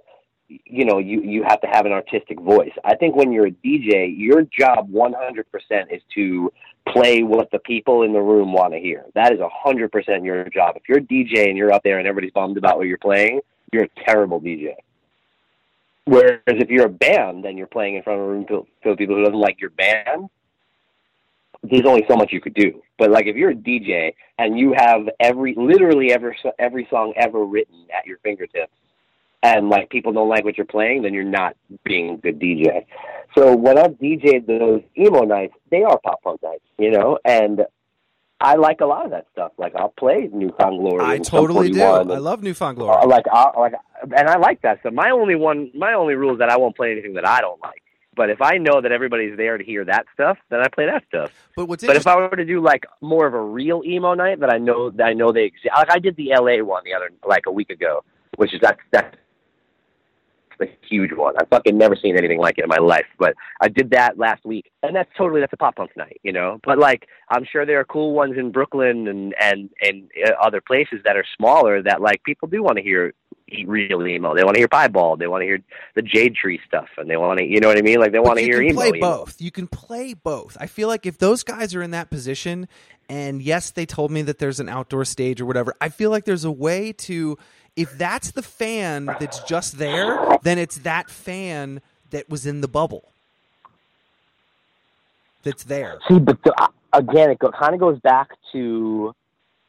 [0.65, 2.73] you know you you have to have an artistic voice.
[2.85, 5.45] I think when you're a DJ, your job 100%
[5.91, 6.53] is to
[6.89, 9.05] play what the people in the room want to hear.
[9.15, 10.77] That is 100% your job.
[10.77, 13.41] If you're a DJ and you're up there and everybody's bummed about what you're playing,
[13.73, 14.75] you're a terrible DJ.
[16.07, 18.99] Whereas if you're a band and you're playing in front of a room full of
[18.99, 20.29] people who doesn't like your band,
[21.63, 22.83] there's only so much you could do.
[22.99, 27.45] But like if you're a DJ and you have every literally every every song ever
[27.45, 28.73] written at your fingertips,
[29.43, 32.87] and like people don't like what you're playing, then you're not being a good DJ.
[33.37, 37.63] So when I've DJed those emo nights, they are pop punk nights, you know, and
[38.41, 39.53] I like a lot of that stuff.
[39.59, 41.05] Like I'll play Newfound Glory.
[41.05, 41.79] I totally do.
[41.79, 43.07] 41 I love Newfound uh, Glory.
[43.07, 43.75] like I like
[44.17, 44.93] and I like that stuff.
[44.93, 47.61] My only one my only rule is that I won't play anything that I don't
[47.61, 47.83] like.
[48.17, 51.05] But if I know that everybody's there to hear that stuff, then I play that
[51.09, 51.31] stuff.
[51.55, 54.41] But what's But if I were to do like more of a real emo night
[54.41, 56.95] that I know that I know they exist, like I did the LA one the
[56.95, 58.05] other like a week ago,
[58.37, 59.17] which is that's that's
[60.61, 61.35] a huge one.
[61.39, 63.07] I've fucking never seen anything like it in my life.
[63.19, 66.33] But I did that last week, and that's totally that's a pop punk night, you
[66.33, 66.59] know.
[66.65, 70.61] But like I'm sure there are cool ones in Brooklyn and and and uh, other
[70.61, 73.15] places that are smaller that like people do want to hear
[73.67, 74.35] real emo.
[74.35, 75.19] They want to hear Piebald.
[75.19, 75.61] They want to hear
[75.95, 78.01] the Jade Tree stuff, and they want to, you know what I mean?
[78.01, 78.63] Like they want to hear.
[78.63, 78.81] you hear can emo.
[78.81, 79.19] play emo.
[79.19, 79.41] both.
[79.41, 80.57] You can play both.
[80.61, 82.69] I feel like if those guys are in that position,
[83.09, 85.75] and yes, they told me that there's an outdoor stage or whatever.
[85.81, 87.39] I feel like there's a way to,
[87.77, 91.81] if that's the fan that's just there, then it's that fan
[92.11, 93.11] that was in the bubble
[95.43, 95.99] that's there.
[96.09, 99.15] See, but the, again, it go, kind of goes back to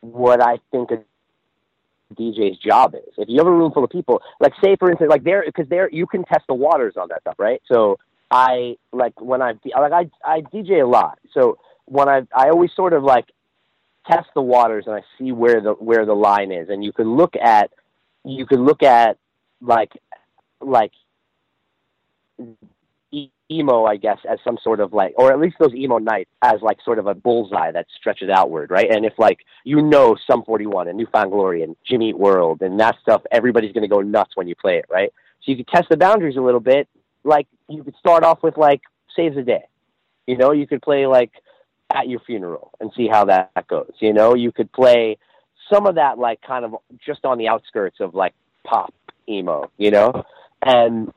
[0.02, 1.04] what I think a
[2.16, 3.14] DJ's job is.
[3.18, 5.70] If you have a room full of people, like say for instance, like there, because
[5.70, 7.62] there you can test the waters on that stuff, right?
[7.72, 12.50] So I like when I like I I DJ a lot, so when I I
[12.50, 13.26] always sort of like
[14.10, 17.16] test the waters and I see where the where the line is, and you can
[17.16, 17.72] look at
[18.24, 19.18] you can look at
[19.62, 19.92] like
[20.60, 20.92] like
[23.52, 26.62] emo, I guess, as some sort of like, or at least those emo nights as
[26.62, 28.90] like sort of a bullseye that stretches outward, right?
[28.90, 32.62] And if like you know Sum 41 and New Found Glory and Jimmy Eat World
[32.62, 35.12] and that stuff, everybody's going to go nuts when you play it, right?
[35.44, 36.88] So you could test the boundaries a little bit.
[37.24, 38.82] Like you could start off with like
[39.16, 39.66] Saves the Day,
[40.26, 40.52] you know.
[40.52, 41.32] You could play like
[41.94, 43.92] at your funeral and see how that goes.
[44.00, 45.18] You know, you could play
[45.72, 48.94] some of that like kind of just on the outskirts of like pop
[49.28, 50.24] emo, you know,
[50.62, 51.12] and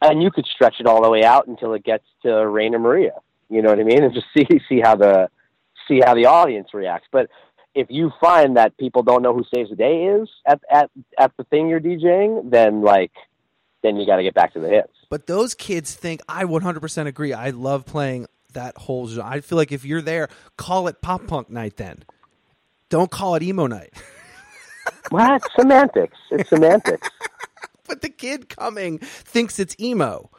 [0.00, 3.14] and you could stretch it all the way out until it gets to Rainer Maria.
[3.48, 4.02] You know what I mean?
[4.02, 5.28] And just see see how the
[5.88, 7.08] see how the audience reacts.
[7.10, 7.28] But
[7.74, 11.32] if you find that people don't know who Saves the Day is at at at
[11.36, 13.12] the thing you're DJing, then like
[13.82, 14.92] then you got to get back to the hits.
[15.10, 17.32] But those kids think I 100% agree.
[17.34, 19.30] I love playing that whole genre.
[19.30, 22.04] I feel like if you're there, call it pop punk night then.
[22.94, 23.92] Don't call it emo night.
[25.10, 26.16] Well, it's semantics.
[26.30, 27.08] It's semantics.
[27.88, 30.30] but the kid coming thinks it's emo.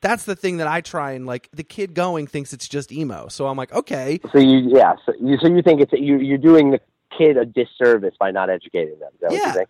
[0.00, 3.26] That's the thing that I try and like the kid going thinks it's just emo.
[3.28, 4.94] So I'm like, okay, So you yeah.
[5.04, 6.80] So you so you think it's you you're doing the
[7.16, 9.10] kid a disservice by not educating them.
[9.14, 9.46] Is that what Yeah.
[9.48, 9.68] you think?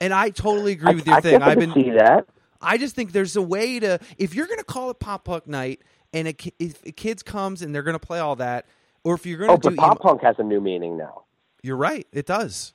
[0.00, 1.42] and I totally agree I, with your I thing.
[1.42, 2.26] I I've been see that.
[2.60, 5.46] I just think there's a way to if you're going to call it pop punk
[5.46, 5.80] night
[6.12, 8.66] and a, if a kids comes and they're going to play all that
[9.04, 10.96] or if you're going Oh, to do but pop emo, punk has a new meaning
[10.96, 11.22] now.
[11.62, 12.74] you're right, it does.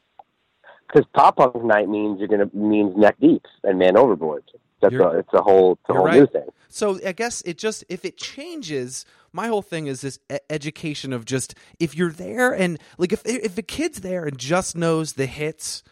[0.87, 4.43] Because pop punk night means you're gonna means neck deep and man overboard.
[4.81, 6.19] That's You're- a, it's a whole it's a whole right.
[6.19, 6.47] new thing.
[6.69, 11.25] So I guess it just if it changes, my whole thing is this education of
[11.25, 15.25] just if you're there and like if if the kid's there and just knows the
[15.25, 15.83] hits,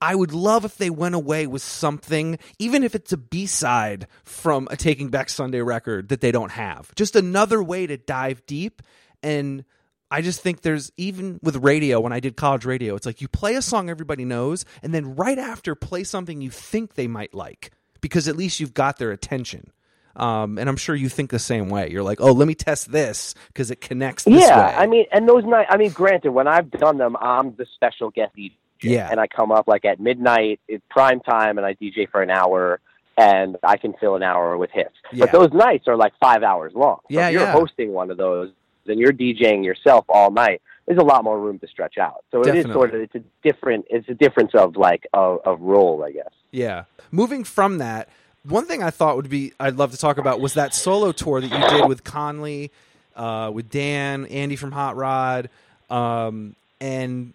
[0.00, 4.08] I would love if they went away with something, even if it's a B side
[4.24, 6.94] from a Taking Back Sunday record that they don't have.
[6.96, 8.82] Just another way to dive deep
[9.24, 9.64] and.
[10.10, 13.26] I just think there's even with radio when I did college radio, it's like you
[13.26, 17.34] play a song everybody knows, and then right after play something you think they might
[17.34, 19.72] like because at least you've got their attention.
[20.14, 21.88] Um, and I'm sure you think the same way.
[21.90, 24.22] You're like, oh, let me test this because it connects.
[24.24, 24.74] This yeah, way.
[24.76, 25.66] I mean, and those night.
[25.68, 28.52] I mean, granted, when I've done them, I'm the special guest DJ.
[28.82, 29.08] Yeah.
[29.10, 32.30] and I come up like at midnight, it's prime time, and I DJ for an
[32.30, 32.78] hour,
[33.16, 34.94] and I can fill an hour with hits.
[35.12, 35.24] Yeah.
[35.24, 36.98] But those nights are like five hours long.
[37.02, 37.52] So Yeah, if you're yeah.
[37.52, 38.50] hosting one of those,
[38.86, 40.60] and you're DJing yourself all night.
[40.86, 42.24] There's a lot more room to stretch out.
[42.30, 42.72] So it is Definitely.
[42.72, 46.30] sort of it's a different it's a difference of like of, of role, I guess.
[46.50, 46.84] Yeah.
[47.10, 48.08] Moving from that,
[48.46, 51.40] one thing I thought would be I'd love to talk about was that solo tour
[51.40, 52.70] that you did with Conley,
[53.16, 55.48] uh, with Dan, Andy from Hot Rod,
[55.88, 57.32] um, and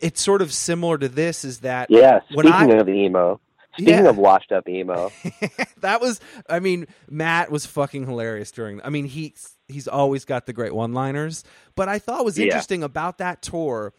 [0.00, 1.44] it's sort of similar to this.
[1.44, 2.20] Is that Yeah.
[2.32, 3.38] when Speaking I of emo,
[3.78, 4.10] speaking Yeah.
[4.10, 5.10] of washed up emo,
[5.78, 9.34] that was I mean Matt was fucking hilarious during I mean he
[9.68, 12.46] he's always got the great one-liners but I thought was Yeah.
[12.46, 13.92] interesting about that tour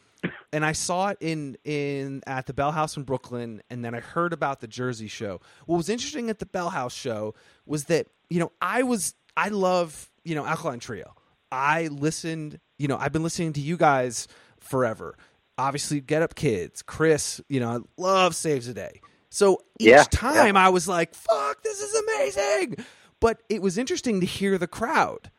[0.51, 3.99] and I saw it in in at the Bell House in Brooklyn and then I
[4.01, 5.39] heard about the Jersey show.
[5.65, 9.47] What was interesting at the Bell House show was that you know I was I
[9.49, 11.15] love, you know, Alkaline Trio.
[11.51, 14.27] I listened, you know, I've been listening to you guys
[14.59, 15.15] forever.
[15.57, 18.99] Obviously, Get Up Kids, Chris, you know, I love Saves the Day.
[19.29, 22.77] So each Yeah, time I was like, fuck, this is amazing.
[23.19, 25.31] But it was interesting to hear the crowd.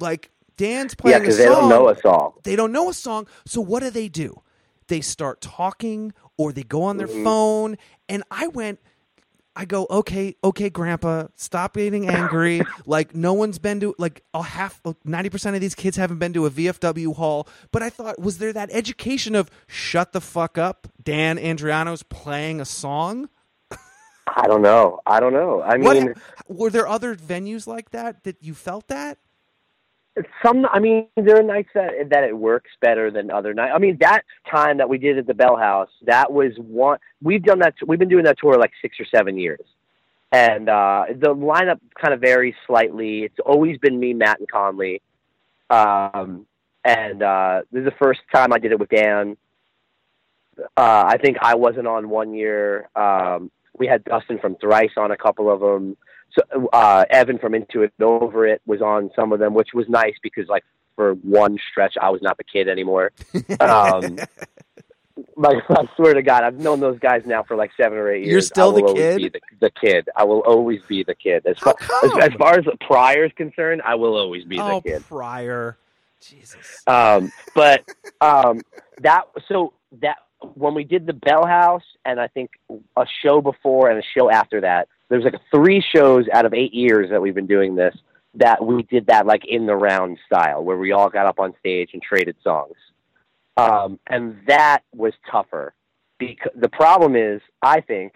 [0.00, 1.44] Like Dan's playing because a song.
[1.44, 2.34] they don't know a song.
[2.44, 3.26] They don't know a song.
[3.46, 4.42] So what do they do?
[4.88, 7.24] They start talking or they go on their Mm-hmm.
[7.24, 7.76] phone.
[8.08, 8.80] And I went,
[9.56, 12.66] I go, okay, okay, grandpa, stop getting angry.
[12.86, 16.32] like no one's been to like a half, ninety percent of these kids haven't been
[16.34, 17.48] to a VFW hall.
[17.72, 20.88] But I thought, was there that education of shut the fuck up?
[21.02, 23.28] Dan Andriano's playing a song.
[24.34, 25.00] I don't know.
[25.06, 25.60] I don't know.
[25.62, 26.14] I What mean,
[26.48, 29.18] were there other venues like that that you felt that?
[30.44, 30.66] some.
[30.66, 33.72] I mean, there are nights that that it works better than other nights.
[33.74, 36.98] I mean, that time that we did at the Bell House, that was one.
[37.22, 37.74] We've done that.
[37.86, 39.64] We've been doing that tour like six or seven years,
[40.32, 43.24] and uh, the lineup kind of varies slightly.
[43.24, 45.02] It's always been me, Matt, and Conley.
[45.70, 46.46] Um,
[46.84, 49.36] and uh, this is the first time I did it with Dan.
[50.76, 52.88] Uh, I think I wasn't on one year.
[52.94, 55.96] Um, we had Dustin from Thrice on a couple of them.
[56.32, 59.88] So uh, Evan from Into It Over It was on some of them, which was
[59.88, 60.64] nice because like
[60.96, 63.12] for one stretch I was not the kid anymore.
[63.60, 64.18] Um,
[65.36, 68.24] like I swear to God, I've known those guys now for like seven or eight
[68.24, 68.32] years.
[68.32, 69.16] You're still I will the always kid?
[69.16, 70.08] Be the, the kid.
[70.16, 71.46] I will always be the kid.
[71.46, 74.90] As far as, as far as Pryor is concerned, I will always be oh, the
[74.90, 75.04] kid.
[75.08, 75.76] Pryor.
[76.20, 76.82] Jesus.
[76.86, 77.84] Um, but
[78.20, 78.62] um,
[79.00, 80.18] that so that
[80.54, 82.50] when we did the Bell House and I think
[82.96, 86.74] a show before and a show after that, there's like three shows out of eight
[86.74, 87.94] years that we've been doing this
[88.36, 91.54] that we did that like in the round style where we all got up on
[91.60, 92.74] stage and traded songs.
[93.56, 95.74] Um, and that was tougher
[96.18, 98.14] because the problem is, I think,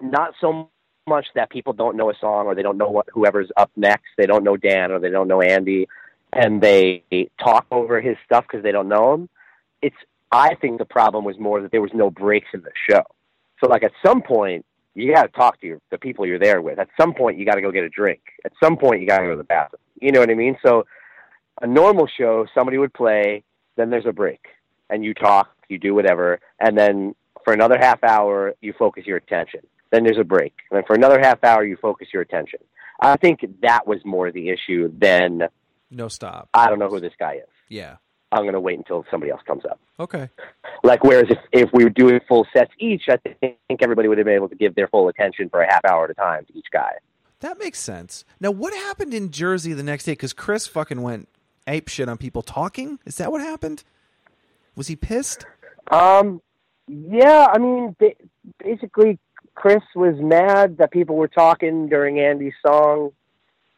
[0.00, 0.70] not so
[1.06, 4.06] much that people don't know a song or they don't know what whoever's up next.
[4.16, 5.88] They don't know Dan or they don't know Andy,
[6.32, 7.04] and they
[7.42, 9.28] talk over his stuff because they don't know him.
[9.80, 9.96] It's
[10.30, 13.02] I think the problem was more that there was no breaks in the show.
[13.60, 14.64] So like at some point
[14.94, 16.78] you got to talk to your, the people you're there with.
[16.78, 18.20] At some point you got to go get a drink.
[18.44, 19.80] At some point you got to go to the bathroom.
[20.00, 20.56] You know what I mean?
[20.64, 20.86] So
[21.62, 23.44] a normal show, somebody would play,
[23.76, 24.44] then there's a break,
[24.90, 27.14] and you talk, you do whatever, and then
[27.44, 29.60] for another half hour you focus your attention.
[29.90, 32.60] Then there's a break, and then for another half hour you focus your attention.
[33.00, 35.48] I think that was more the issue than
[35.90, 36.48] No stop.
[36.52, 37.48] I don't know who this guy is.
[37.68, 37.96] Yeah.
[38.30, 39.80] I'm going to wait until somebody else comes up.
[39.98, 40.28] Okay.
[40.84, 44.26] Like, whereas if, if we were doing full sets each, I think everybody would have
[44.26, 46.58] been able to give their full attention for a half hour at a time to
[46.58, 46.92] each guy.
[47.40, 48.24] That makes sense.
[48.40, 50.12] Now, what happened in Jersey the next day?
[50.12, 51.28] Because Chris fucking went
[51.66, 52.98] ape shit on people talking.
[53.06, 53.84] Is that what happened?
[54.76, 55.46] Was he pissed?
[55.90, 56.42] Um,
[56.86, 57.96] yeah, I mean,
[58.58, 59.18] basically,
[59.54, 63.12] Chris was mad that people were talking during Andy's song.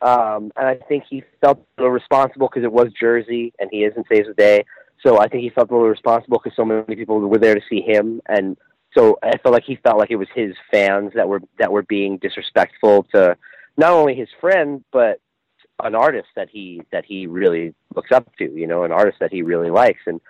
[0.03, 3.85] Um, and I think he felt a little responsible because it was Jersey and he
[3.85, 4.65] is in Saves the Day.
[5.05, 7.61] So I think he felt a little responsible because so many people were there to
[7.69, 8.21] see him.
[8.27, 8.57] And
[8.97, 11.83] so I felt like he felt like it was his fans that were, that were
[11.83, 13.37] being disrespectful to
[13.77, 15.21] not only his friend, but
[15.83, 19.33] an artist that he, that he really looks up to, you know, an artist that
[19.33, 20.01] he really likes.
[20.07, 20.21] And,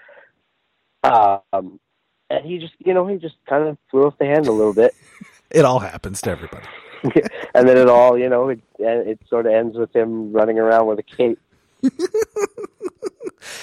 [1.03, 1.81] um,
[2.29, 4.75] and he just, you know, he just kind of flew off the handle a little
[4.75, 4.95] bit.
[5.51, 6.65] It all happens to everybody.
[7.55, 10.87] and then it all, you know, it, it sort of ends with him running around
[10.87, 11.39] with a cape.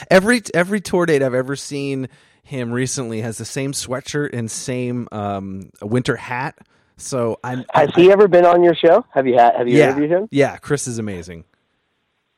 [0.09, 2.09] Every every tour date I've ever seen
[2.43, 6.57] him recently has the same sweatshirt and same um, winter hat.
[6.97, 7.63] So I'm.
[7.73, 9.05] Has he ever been on your show?
[9.13, 9.55] Have you had?
[9.55, 10.27] Have you yeah, interviewed him?
[10.31, 10.57] yeah.
[10.57, 11.43] Chris is amazing.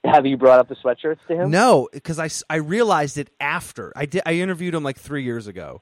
[0.04, 1.52] Have you brought up the sweatshirts to him?
[1.52, 4.22] No, because I, I realized it after I did.
[4.26, 5.82] I interviewed him like three years ago.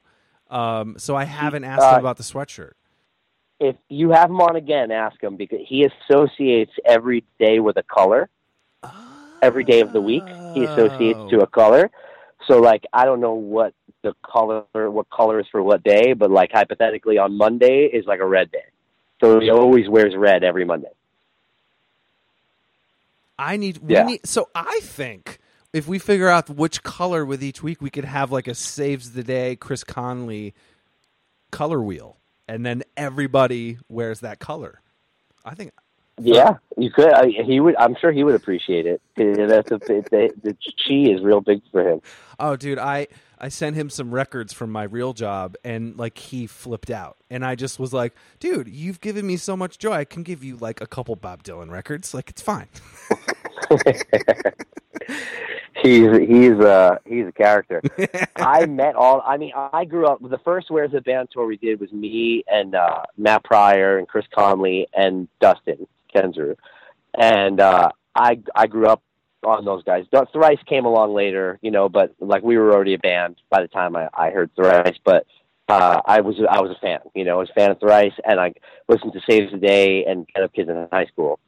[0.50, 2.72] Um, so I haven't asked Uh, him about the sweatshirt.
[3.60, 7.82] If you have him on again, ask him because he associates every day with a
[7.82, 8.28] color.
[9.40, 11.46] Every day of the week, he associates to a oh.
[11.46, 11.90] color.
[12.48, 16.30] So, like, I don't know what the color, what color is for what day, but
[16.30, 18.64] like hypothetically, on Monday is like a red day.
[19.20, 20.90] So he always wears red every Monday.
[23.38, 23.78] I need.
[23.78, 24.04] We Yeah.
[24.04, 24.26] need.
[24.26, 25.38] So I think
[25.72, 29.12] if we figure out which color with each week, we could have like a saves
[29.12, 30.54] the day Chris Conley
[31.50, 32.17] color wheel,
[32.48, 34.80] and then everybody wears that color.
[35.44, 35.72] I think.
[36.20, 37.12] Yeah, you could.
[37.12, 37.76] I, he would.
[37.76, 39.00] I'm sure he would appreciate it.
[39.16, 42.00] That's a, the, the chi is real big for him.
[42.40, 43.06] Oh, dude, I
[43.38, 47.44] I sent him some records from my real job, and like he flipped out, and
[47.44, 49.92] I just was like, dude, you've given me so much joy.
[49.92, 52.14] I can give you like a couple Bob Dylan records.
[52.14, 52.68] Like it's fine.
[55.82, 57.80] He's he's a he's a character.
[58.36, 59.22] I met all.
[59.24, 60.18] I mean, I grew up.
[60.20, 64.08] The first Where's the Band tour we did was me and uh, Matt Pryor and
[64.08, 66.56] Chris Conley and Dustin Kensrue,
[67.16, 69.02] and uh, I I grew up
[69.44, 70.04] on those guys.
[70.32, 73.68] Thrice came along later, you know, but like we were already a band by the
[73.68, 74.96] time I, I heard Thrice.
[75.04, 75.26] But
[75.68, 78.14] uh, I was I was a fan, you know, I was a fan of Thrice,
[78.24, 78.52] and I
[78.88, 81.38] listened to Saves the Day and Get Up Kids in high school.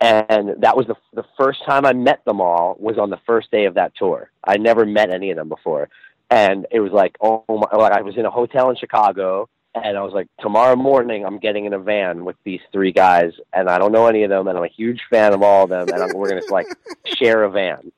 [0.00, 3.50] And that was the the first time I met them all was on the first
[3.50, 4.30] day of that tour.
[4.44, 5.88] I never met any of them before,
[6.30, 7.76] and it was like oh my!
[7.76, 11.38] Like I was in a hotel in Chicago, and I was like, tomorrow morning I'm
[11.38, 14.48] getting in a van with these three guys, and I don't know any of them,
[14.48, 16.66] and I'm a huge fan of all of them, and I'm, we're gonna like
[17.16, 17.92] share a van.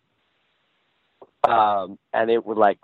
[1.45, 2.79] Um, and it was like,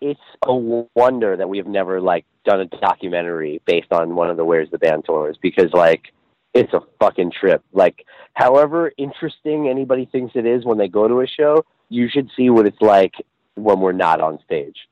[0.00, 4.36] it's a wonder that we have never like done a documentary based on one of
[4.36, 6.12] the Where's the Band tours because like
[6.54, 7.62] it's a fucking trip.
[7.72, 12.30] Like, however interesting anybody thinks it is when they go to a show, you should
[12.36, 13.14] see what it's like
[13.54, 14.88] when we're not on stage.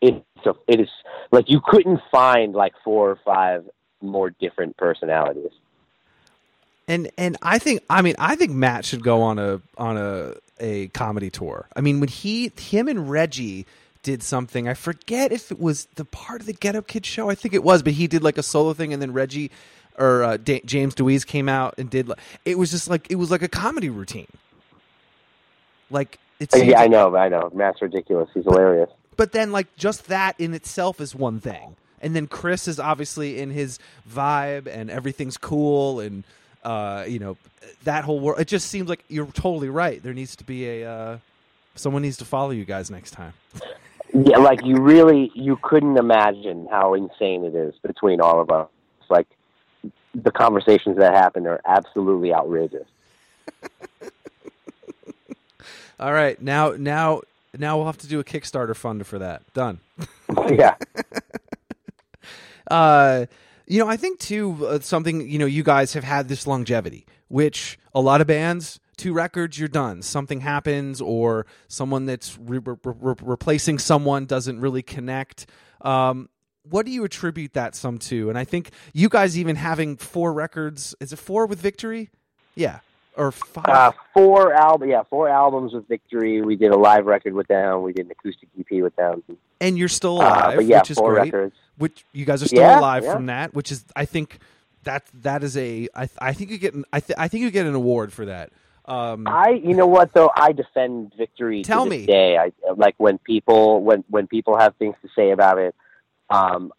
[0.00, 0.88] It's a, it is
[1.30, 3.64] like you couldn't find like four or five
[4.00, 5.52] more different personalities.
[6.88, 10.34] And and I think I mean I think Matt should go on a on a
[10.58, 11.68] a comedy tour.
[11.76, 13.64] I mean when he him and Reggie
[14.02, 14.68] did something.
[14.68, 17.30] I forget if it was the part of the Get Up Kid show.
[17.30, 19.50] I think it was, but he did like a solo thing, and then Reggie
[19.98, 22.10] or uh, D- James Dewees came out and did.
[22.44, 24.28] It was just like it was like a comedy routine.
[25.90, 27.50] Like it's yeah, I know, I know.
[27.54, 28.28] Matt's ridiculous.
[28.34, 28.90] He's hilarious.
[29.16, 33.38] But then, like just that in itself is one thing, and then Chris is obviously
[33.38, 33.78] in his
[34.10, 36.24] vibe, and everything's cool, and
[36.64, 37.36] uh, you know
[37.84, 38.40] that whole world.
[38.40, 40.02] It just seems like you're totally right.
[40.02, 41.18] There needs to be a uh,
[41.74, 43.34] someone needs to follow you guys next time.
[44.14, 48.68] Yeah, like you really you couldn't imagine how insane it is between all of us.
[49.08, 49.28] Like
[50.14, 52.86] the conversations that happen are absolutely outrageous.
[56.00, 57.22] All right, now now
[57.56, 59.42] now we'll have to do a Kickstarter fund for that.
[59.52, 59.80] Done.
[60.48, 60.74] yeah.
[62.70, 63.26] uh
[63.66, 67.06] you know, I think too uh, something, you know, you guys have had this longevity,
[67.28, 72.58] which a lot of bands two records you're done something happens or someone that's re-
[72.58, 75.46] re- re- replacing someone doesn't really connect
[75.80, 76.28] um,
[76.68, 80.32] what do you attribute that some to and i think you guys even having four
[80.32, 82.10] records is it four with victory
[82.54, 82.80] yeah
[83.16, 87.34] or five uh, four album yeah four albums with victory we did a live record
[87.34, 89.22] with them we did an acoustic ep with them
[89.60, 91.56] and you're still alive uh, yeah, which is great records.
[91.78, 93.12] which you guys are still Yeah, alive yeah.
[93.12, 94.38] from that which is i think
[94.84, 97.50] that that is a i, I think you get an, I, th- I think you
[97.50, 98.50] get an award for that
[98.84, 102.06] um, I, you know what though, I defend victory Tell to this me.
[102.06, 102.36] day.
[102.36, 105.74] I like when people when when people have things to say about it.
[106.32, 106.72] Um,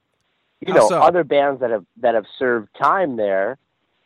[0.62, 1.01] you How know, so?
[1.01, 3.58] other bands that have that have served time there.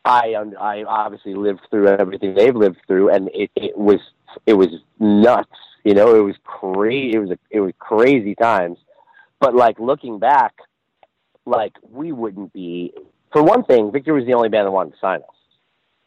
[0.04, 4.00] I I obviously lived through everything they've lived through, and it, it was
[4.46, 4.68] it was
[4.98, 5.50] nuts.
[5.84, 7.14] You know, it was crazy.
[7.14, 8.78] It was a, it was crazy times.
[9.40, 10.54] But like looking back,
[11.46, 12.92] like we wouldn't be.
[13.32, 15.38] For one thing, Victor was the only band that wanted to sign us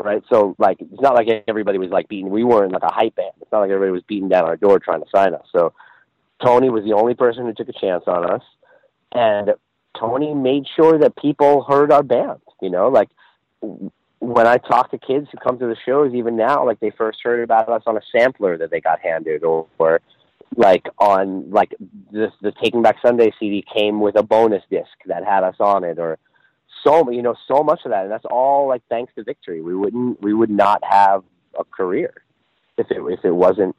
[0.04, 0.24] right?
[0.30, 2.30] So like it's not like everybody was like beating.
[2.30, 3.32] We weren't like a hype band.
[3.42, 5.46] It's not like everybody was beating down our door trying to sign us.
[5.52, 5.74] So
[6.44, 8.42] Tony was the only person who took a chance on us,
[9.12, 9.51] and
[9.99, 12.39] Tony made sure that people heard our band.
[12.62, 13.09] You know, like
[14.20, 17.20] when I talk to kids who come to the shows, even now, like they first
[17.24, 20.01] heard about us on a sampler that they got handed, or, or
[20.55, 21.74] like on like
[22.12, 25.84] this the Taking Back Sunday CD came with a bonus disc that had us on
[25.84, 26.18] it, or
[26.84, 29.62] so you know so much of that, and that's all like thanks to Victory.
[29.62, 31.24] We wouldn't we would not have
[31.59, 32.14] a career
[32.78, 33.76] if it if it wasn't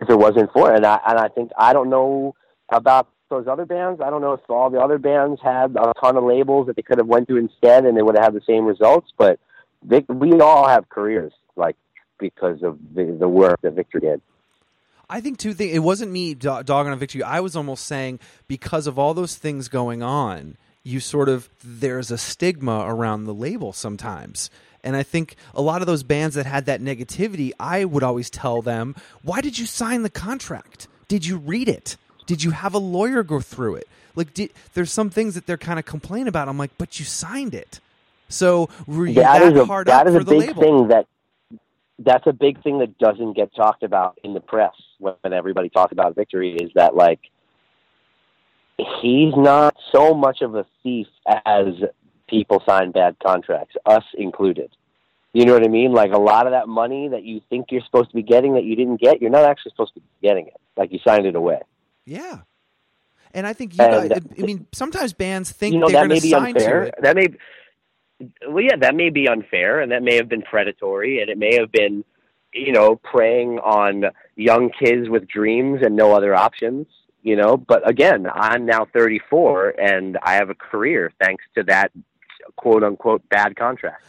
[0.00, 0.76] if it wasn't for it.
[0.76, 2.34] And I and I think I don't know
[2.68, 4.00] about those other bands.
[4.00, 6.82] I don't know if all the other bands had a ton of labels that they
[6.82, 9.10] could have went to instead, and they would have had the same results.
[9.16, 9.38] But
[9.82, 11.76] Vic, we all have careers like
[12.18, 14.20] because of the the work that Victor did.
[15.08, 15.74] I think two things.
[15.74, 17.22] It wasn't me do- dogging on victory.
[17.22, 22.10] I was almost saying because of all those things going on, you sort of there's
[22.10, 24.50] a stigma around the label sometimes.
[24.82, 28.28] And I think a lot of those bands that had that negativity, I would always
[28.28, 30.88] tell them, "Why did you sign the contract?
[31.08, 31.96] Did you read it?
[32.26, 33.88] Did you have a lawyer go through it?
[34.16, 36.48] Like, did, there's some things that they're kind of complain about.
[36.48, 37.80] I'm like, but you signed it,
[38.28, 40.56] so were you that that, is a hard that up is for a the big
[40.56, 40.62] label?
[40.62, 41.06] thing that
[41.98, 45.92] that's a big thing that doesn't get talked about in the press when everybody talks
[45.92, 47.20] about victory is that like
[48.76, 51.06] he's not so much of a thief
[51.46, 51.66] as
[52.28, 54.70] people sign bad contracts us included
[55.32, 57.84] you know what i mean like a lot of that money that you think you're
[57.84, 60.48] supposed to be getting that you didn't get you're not actually supposed to be getting
[60.48, 61.60] it like you signed it away
[62.06, 62.40] Yeah.
[63.32, 66.08] And I think you And- guys, I mean, sometimes bands think you know they're that
[66.08, 66.82] going may to be sign to unfair.
[66.84, 66.94] it.
[67.02, 67.28] That may,
[68.48, 71.54] well, yeah, that may be unfair, and that may have been predatory, and it may
[71.56, 72.04] have been,
[72.52, 74.04] you know, preying on
[74.36, 76.86] young kids with dreams and no other options.
[77.22, 81.90] You know, but again, I'm now 34, and I have a career thanks to that
[82.56, 84.04] quote unquote bad contract.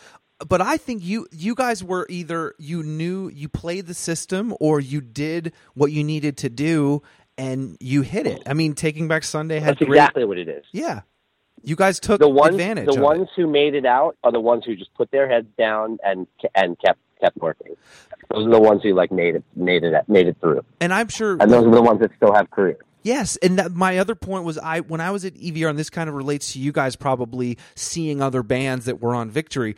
[0.45, 4.81] But I think you you guys were either you knew you played the system or
[4.81, 7.01] you did what you needed to do
[7.38, 8.43] and you hit it.
[8.45, 9.97] I mean, Taking Back Sunday had That's great.
[9.97, 10.63] exactly what it is.
[10.71, 11.01] Yeah.
[11.63, 13.29] You guys took The ones, advantage the ones it.
[13.41, 16.77] who made it out are the ones who just put their heads down and and
[16.79, 17.75] kept kept working.
[18.31, 21.07] Those are the ones who like made it made it made it through, And I'm
[21.07, 22.77] sure and those are the ones that still have careers.
[23.01, 25.89] Yes, and that, my other point was I when I was at EVR, and this
[25.91, 29.75] kind of relates to you guys probably seeing other bands that were on Victory.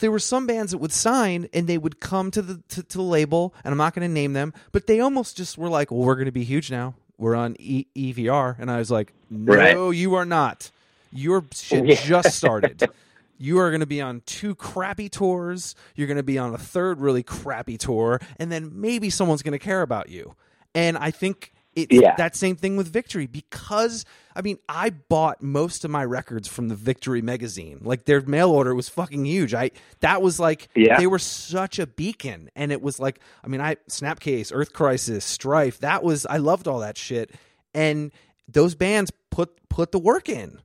[0.00, 2.96] There were some bands that would sign and they would come to the to, to
[2.98, 5.90] the label, and I'm not going to name them, but they almost just were like,
[5.90, 6.94] "Well, we're going to be huge now.
[7.18, 9.96] We're on e- EVR," and I was like, "No, Right.
[9.96, 10.70] you are not.
[11.12, 11.94] Your shit Yeah.
[12.02, 12.88] just started."
[13.40, 15.76] You are going to be on two crappy tours.
[15.94, 19.52] You're going to be on a third really crappy tour, and then maybe someone's going
[19.52, 20.34] to care about you.
[20.74, 21.52] And I think
[21.82, 22.14] it's Yeah.
[22.16, 24.04] that same thing with Victory because
[24.34, 27.80] I mean I bought most of my records from the Victory magazine.
[27.82, 29.54] Like their mail order was fucking huge.
[29.54, 29.70] I
[30.00, 30.98] that was like Yeah.
[30.98, 35.24] they were such a beacon, and it was like I mean I Snapcase, Earth Crisis,
[35.24, 35.78] Strife.
[35.80, 37.30] That was I loved all that shit,
[37.74, 38.12] and
[38.46, 40.60] those bands put put the work in.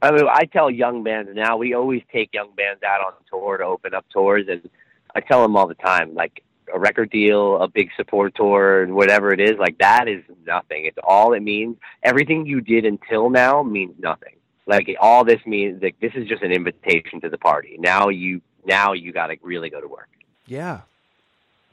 [0.00, 1.56] I mean, I tell young bands now.
[1.56, 4.68] We always take young bands out on tour to open up tours, and
[5.14, 6.42] I tell them all the time, like
[6.72, 10.86] a record deal, a big support tour, whatever it is, like that is nothing.
[10.86, 11.76] It's all it means.
[12.02, 14.36] Everything you did until now means nothing.
[14.66, 17.76] Like all this means, like this is just an invitation to the party.
[17.78, 20.08] Now you, now you got to really go to work.
[20.46, 20.82] Yeah.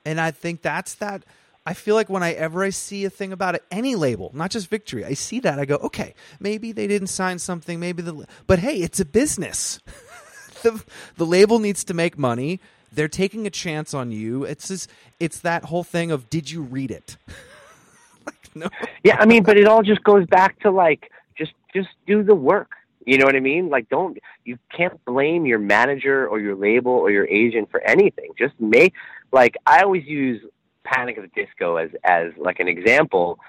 [0.05, 1.23] And I think that's that.
[1.65, 5.05] I feel like whenever I see a thing about it, any label, not just Victory,
[5.05, 5.59] I see that.
[5.59, 9.79] I go, okay, maybe they didn't sign something, maybe the, but hey, it's a business.
[10.63, 10.83] the,
[11.17, 12.59] the label needs to make money.
[12.91, 14.43] They're taking a chance on you.
[14.43, 17.17] It's just, it's that whole thing of, did you read it?
[18.25, 18.69] like, no.
[19.03, 22.35] Yeah, I mean, but it all just goes back to like just just do the
[22.35, 22.71] work.
[23.05, 23.69] You know what I mean?
[23.69, 28.31] Like don't you can't blame your manager or your label or your agent for anything.
[28.37, 28.93] Just make
[29.31, 30.43] like I always use
[30.83, 33.39] Panic at the Disco as as like an example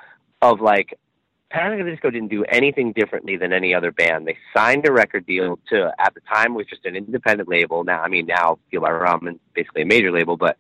[0.40, 0.98] of like
[1.50, 4.26] Panic at the Disco didn't do anything differently than any other band.
[4.26, 7.82] They signed a record deal to at the time was just an independent label.
[7.82, 10.56] Now I mean now Fueled by Ramen basically a major label, but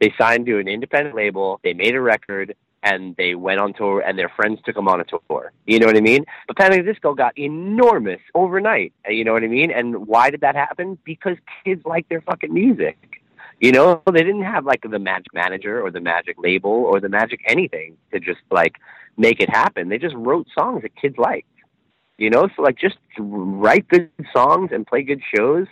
[0.00, 1.60] they signed to an independent label.
[1.62, 5.00] They made a record and they went on tour and their friends took them on
[5.00, 5.52] a tour.
[5.66, 6.24] You know what I mean?
[6.46, 8.92] But Panic at the Disco got enormous overnight.
[9.08, 9.70] You know what I mean?
[9.70, 10.98] And why did that happen?
[11.04, 12.98] Because kids like their fucking music.
[13.64, 17.08] You know, they didn't have like the magic manager or the magic label or the
[17.08, 18.76] magic anything to just like
[19.16, 19.88] make it happen.
[19.88, 21.48] They just wrote songs that kids liked.
[22.18, 25.66] You know, so like just write good songs and play good shows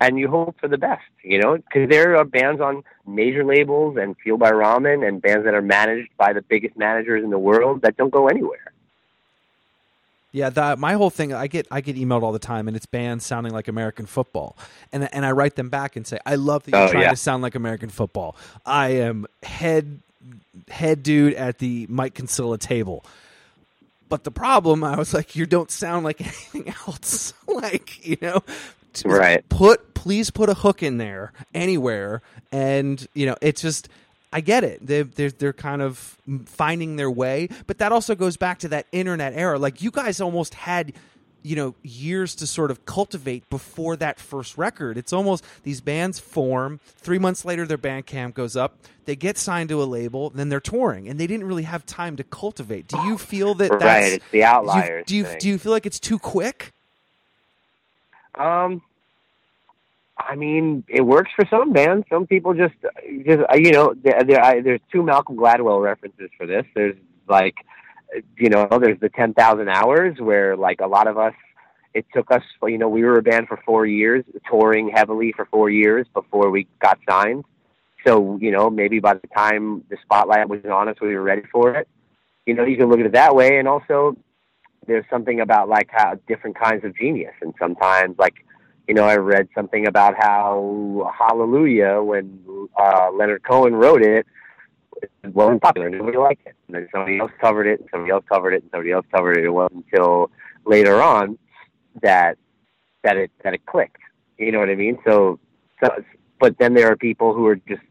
[0.00, 3.96] and you hope for the best, you know, because there are bands on major labels
[3.96, 7.38] and Fueled by Ramen and bands that are managed by the biggest managers in the
[7.38, 8.72] world that don't go anywhere.
[10.32, 11.32] Yeah, that my whole thing.
[11.32, 14.56] I get I get emailed all the time, and it's bands sounding like American football,
[14.92, 17.10] and and I write them back and say, I love that you're Oh, trying yeah.
[17.10, 18.36] to sound like American football.
[18.64, 20.00] I am head
[20.68, 23.04] head dude at the Mike Kinsella table.
[24.08, 26.20] But the problem, I was like, you don't sound like
[26.54, 27.32] anything else.
[27.48, 28.42] like you know,
[29.04, 29.48] Right.
[29.48, 32.22] Put please put a hook in there anywhere,
[32.52, 33.88] and you know, it's just.
[34.32, 34.86] I get it.
[34.86, 36.16] They're, they're they're kind of
[36.46, 39.58] finding their way, but that also goes back to that internet era.
[39.58, 40.92] Like you guys almost had,
[41.42, 44.96] you know, years to sort of cultivate before that first record.
[44.96, 46.78] It's almost these bands form.
[46.98, 48.76] Three months later, their Bandcamp goes up.
[49.04, 52.14] They get signed to a label, then they're touring, and they didn't really have time
[52.16, 52.86] to cultivate.
[52.86, 53.72] Do you feel that?
[53.72, 55.38] Right, That's, it's the outliers Do you, thing.
[55.40, 56.72] do you feel like it's too quick?
[58.36, 58.82] Um,
[60.28, 62.06] I mean, it works for some bands.
[62.10, 62.74] Some people just,
[63.26, 66.64] just uh, you know, there, I, there's two Malcolm Gladwell references for this.
[66.74, 66.96] There's
[67.28, 67.54] like,
[68.36, 71.34] you know, there's the ten thousand hours where like a lot of us,
[71.94, 75.44] it took us, you know, we were a band for four years, touring heavily for
[75.46, 77.44] four years before we got signed.
[78.06, 81.42] So you know, maybe by the time the spotlight was on us, we were ready
[81.52, 81.88] for it.
[82.46, 84.16] You know, you can look at it that way, and also
[84.86, 88.44] there's something about like how different kinds of genius, and sometimes like
[88.88, 94.26] you know, I read something about how Hallelujah, when uh, Leonard Cohen wrote it,
[95.22, 95.88] it wasn't popular.
[95.90, 96.54] Nobody liked it.
[96.66, 99.36] And then somebody else covered it, and somebody else covered it, and somebody else covered
[99.38, 99.44] it.
[99.44, 100.30] It wasn't until
[100.64, 101.38] later on
[102.02, 102.36] that
[103.02, 103.96] that it that it clicked.
[104.38, 104.98] You know what I mean?
[105.06, 105.38] So,
[105.82, 105.90] so
[106.38, 107.82] but then there are people who are just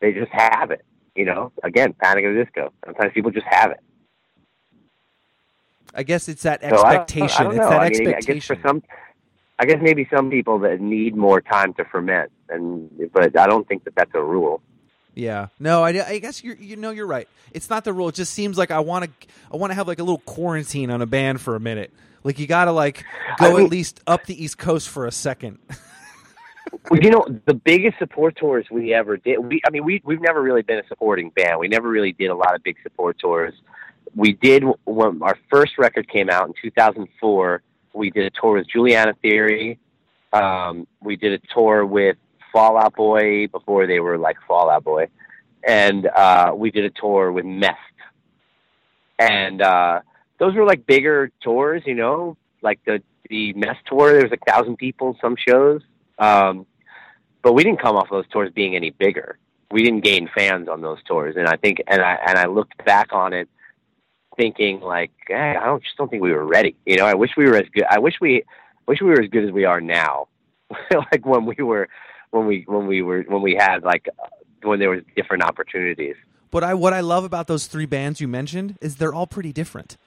[0.00, 0.84] they just have it.
[1.14, 2.72] You know, again, Panic at the Disco.
[2.84, 3.80] Sometimes people just have it.
[5.94, 7.40] I guess it's that So I don't- expectation.
[7.40, 8.32] I don't it's that I mean, expectation.
[8.32, 8.82] I guess for some,
[9.58, 13.66] I guess maybe some people that need more time to ferment, and but I don't
[13.66, 14.62] think that that's a rule.
[15.14, 15.48] Yeah.
[15.58, 17.28] No, I, I guess you you know you're right.
[17.52, 18.08] It's not the rule.
[18.08, 20.90] It just seems like I want to I want to have like a little quarantine
[20.90, 21.92] on a band for a minute.
[22.22, 23.04] Like you got to like
[23.38, 25.58] go I mean- at least up the East Coast for a second.
[26.90, 29.38] Well, you know, the biggest support tours we ever did.
[29.38, 31.58] We, I mean, we we've never really been a supporting band.
[31.58, 33.54] We never really did a lot of big support tours.
[34.14, 37.62] We did when our first record came out in 2004.
[37.92, 39.78] We did a tour with Juliana Theory.
[40.32, 42.16] Um, we did a tour with
[42.52, 45.08] Fall Out Boy before they were like Fall Out Boy,
[45.66, 47.76] and uh, we did a tour with Mest,
[49.18, 50.00] and uh,
[50.38, 54.12] those were like bigger tours, you know, like the the Mest tour.
[54.12, 55.82] There was like thousand people some shows,
[56.18, 56.66] um,
[57.42, 59.38] but we didn't come off those tours being any bigger.
[59.70, 62.84] We didn't gain fans on those tours, and I think and I and I looked
[62.84, 63.48] back on it
[64.38, 66.76] thinking like, hey, I don't just don't think we were ready.
[66.86, 67.84] You know, I wish we were as good.
[67.90, 68.44] I wish we
[68.86, 70.28] wish we were as good as we are now.
[71.12, 71.88] like when we were
[72.30, 74.08] when we when we were when we had like
[74.62, 76.16] when there was different opportunities.
[76.50, 79.52] But I what I love about those three bands you mentioned is they're all pretty
[79.52, 79.98] different.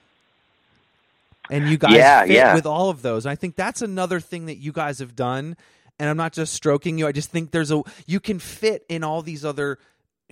[1.50, 2.54] And you guys Yeah, fit yeah.
[2.54, 3.26] with all of those.
[3.26, 5.56] And I think that's another thing that you guys have done.
[5.98, 7.06] And I'm not just stroking you.
[7.06, 9.78] I just think there's a you can fit in all these other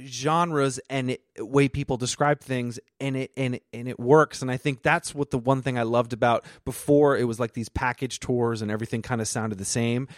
[0.07, 4.57] genres and it, way people describe things and it and and it works and I
[4.57, 8.20] think that's what the one thing I loved about before it was like these package
[8.20, 10.09] tours and everything kind of sounded the same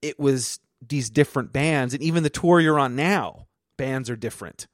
[0.00, 4.66] it was these different bands and even the tour you're on now bands are different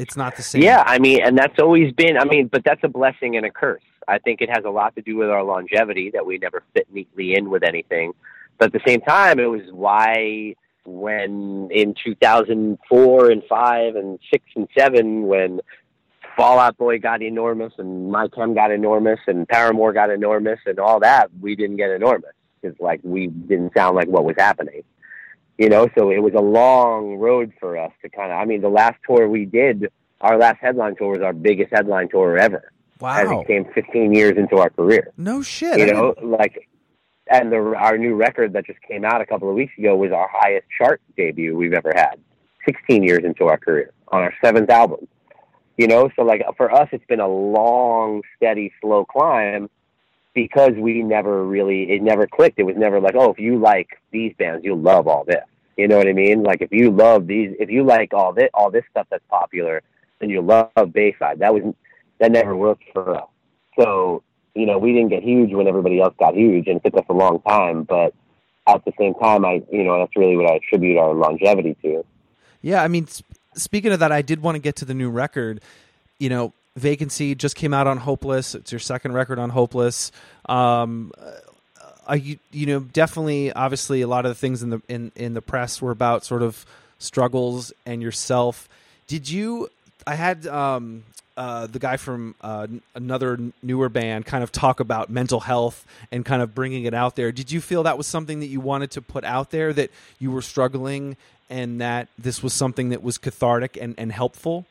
[0.00, 2.16] it's not the same Yeah, I mean, and that's always been.
[2.16, 3.82] I mean, but that's a blessing and a curse.
[4.08, 6.86] I think it has a lot to do with our longevity that we never fit
[6.90, 8.14] neatly in with anything.
[8.58, 10.54] But at the same time, it was why
[10.84, 15.60] when in 2004 and 5 and 6 and 7 when
[16.36, 20.78] Fall Out Boy got enormous and My Chem got enormous and Paramore got enormous and
[20.78, 24.82] all that, we didn't get enormous because like we didn't sound like what was happening.
[25.58, 28.38] You know, so it was a long road for us to kind of.
[28.38, 32.08] I mean, the last tour we did, our last headline tour was our biggest headline
[32.08, 32.72] tour ever.
[33.02, 36.68] As wow it came 15 years into our career no shit you know, like,
[37.30, 40.10] and the our new record that just came out a couple of weeks ago was
[40.12, 42.16] our highest chart debut we've ever had.
[42.66, 45.08] 16 years into our career on our seventh album.
[45.78, 49.70] You know, so like for us, it's been a long, steady, slow climb
[50.34, 52.58] because we never really, it never clicked.
[52.58, 55.44] It was never like, oh, if you like these bands, you'll love all this.
[55.76, 56.42] You know what I mean?
[56.42, 59.82] Like if you love these, if you like all this, all this stuff that's popular,
[60.18, 61.38] then you'll love Bayside.
[61.38, 61.74] That was
[62.18, 63.28] that never worked for us.
[63.78, 64.22] So
[64.54, 67.06] you know, we didn't get huge when everybody else got huge, and it took us
[67.08, 67.84] a long time.
[67.84, 68.14] But
[68.66, 72.04] at the same time, I, you know, that's really what I attribute our longevity to.
[72.62, 75.10] Yeah, I mean, sp- speaking of that, I did want to get to the new
[75.10, 75.60] record.
[76.18, 78.54] You know, Vacancy just came out on Hopeless.
[78.54, 80.12] It's your second record on Hopeless.
[80.46, 81.12] Um,
[82.08, 85.34] uh, you, you know, definitely, obviously, a lot of the things in the in in
[85.34, 86.66] the press were about sort of
[86.98, 88.68] struggles and yourself.
[89.06, 89.68] Did you?
[90.06, 91.04] I had um,
[91.36, 96.24] uh, the guy from uh, another newer band kind of talk about mental health and
[96.24, 97.32] kind of bringing it out there.
[97.32, 100.30] Did you feel that was something that you wanted to put out there that you
[100.30, 101.16] were struggling
[101.48, 104.66] and that this was something that was cathartic and, and helpful?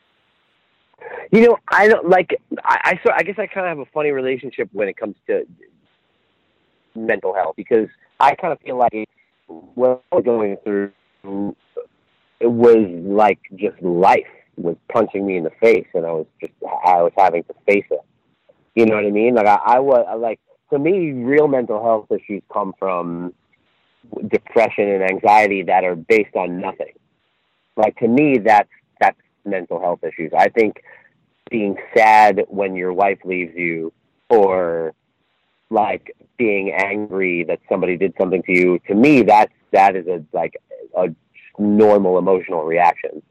[1.32, 2.40] You know, I don't like.
[2.64, 5.14] I, I so I guess I kind of have a funny relationship when it comes
[5.28, 5.46] to
[6.94, 9.08] mental health because I kind of feel like
[9.46, 10.92] what I was going through
[12.40, 14.26] it was like just life
[14.56, 17.86] was punching me in the face, and I was just I was having to face
[17.90, 18.00] it.
[18.74, 19.34] You know what I mean?
[19.34, 20.40] Like I, I was like
[20.70, 23.34] to me, real mental health issues come from
[24.28, 26.94] depression and anxiety that are based on nothing.
[27.76, 28.68] Like to me, that's
[29.00, 30.32] that's mental health issues.
[30.36, 30.82] I think
[31.50, 33.92] being sad when your wife leaves you,
[34.28, 34.94] or
[35.70, 38.78] like being angry that somebody did something to you.
[38.88, 40.60] To me, that's that is a like
[40.96, 41.08] a
[41.58, 43.22] normal emotional reaction.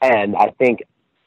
[0.00, 0.82] And I think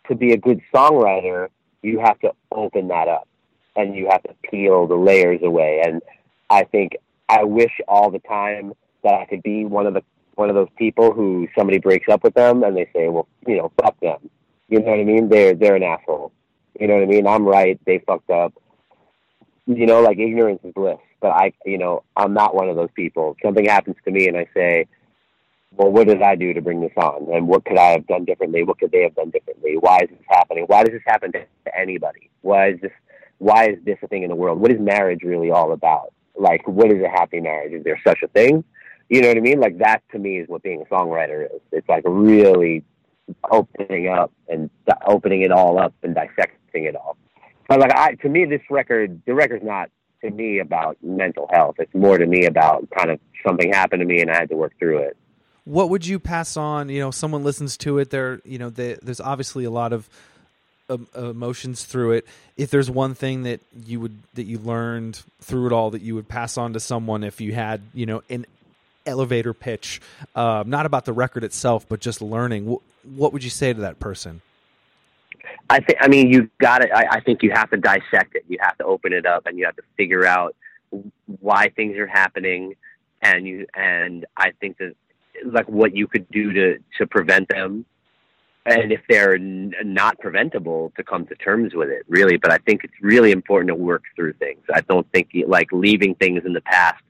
[0.07, 1.49] to be a good songwriter,
[1.81, 3.27] you have to open that up
[3.75, 5.81] and you have to peel the layers away.
[5.85, 6.01] And
[6.49, 6.97] I think
[7.29, 10.03] I wish all the time that I could be one of the
[10.35, 13.57] one of those people who somebody breaks up with them and they say, well, you
[13.57, 14.29] know, fuck them.
[14.69, 15.29] You know what I mean?
[15.29, 16.31] They're they're an asshole.
[16.79, 17.27] You know what I mean?
[17.27, 17.79] I'm right.
[17.85, 18.53] They fucked up.
[19.67, 20.97] You know, like ignorance is bliss.
[21.19, 23.35] But I, you know, I'm not one of those people.
[23.43, 24.87] Something happens to me and I say,
[25.73, 27.27] well, what did I do to bring this on?
[27.33, 28.63] And what could I have done differently?
[28.63, 29.77] What could they have done differently?
[29.79, 30.65] Why is this happening?
[30.67, 31.45] Why does this happen to
[31.77, 32.29] anybody?
[32.41, 32.91] Why is this?
[33.37, 34.59] Why is this a thing in the world?
[34.59, 36.13] What is marriage really all about?
[36.35, 37.73] Like, what is a happy marriage?
[37.73, 38.63] Is there such a thing?
[39.09, 39.59] You know what I mean?
[39.59, 41.61] Like that to me is what being a songwriter is.
[41.71, 42.83] It's like really
[43.49, 44.69] opening up and
[45.05, 47.17] opening it all up and dissecting it all.
[47.67, 49.89] But like I, to me, this record, the record's not
[50.23, 51.75] to me about mental health.
[51.79, 54.55] It's more to me about kind of something happened to me and I had to
[54.55, 55.17] work through it.
[55.65, 56.89] What would you pass on?
[56.89, 58.09] You know, someone listens to it.
[58.09, 60.09] There, you know, they, there's obviously a lot of
[61.15, 62.27] emotions through it.
[62.57, 66.15] If there's one thing that you would that you learned through it all that you
[66.15, 68.45] would pass on to someone, if you had, you know, an
[69.05, 70.01] elevator pitch,
[70.35, 73.81] uh, not about the record itself, but just learning, wh- what would you say to
[73.81, 74.41] that person?
[75.69, 75.97] I think.
[76.01, 78.43] I mean, you got to I, I think you have to dissect it.
[78.47, 80.55] You have to open it up, and you have to figure out
[81.39, 82.75] why things are happening,
[83.21, 84.95] and you and I think that
[85.45, 87.85] like what you could do to to prevent them.
[88.65, 92.37] And if they're n- not preventable to come to terms with it really.
[92.37, 94.61] But i think it's really important to work through things.
[94.73, 97.03] I don't think like leaving things in the past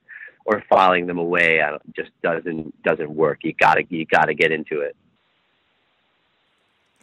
[0.45, 3.39] or filing them away I don't, just doesn't doesn't work.
[3.43, 4.95] You gotta you gotta get into it.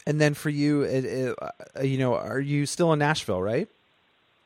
[0.07, 3.69] And then for you, it, it, uh, you know, are you still in Nashville, right?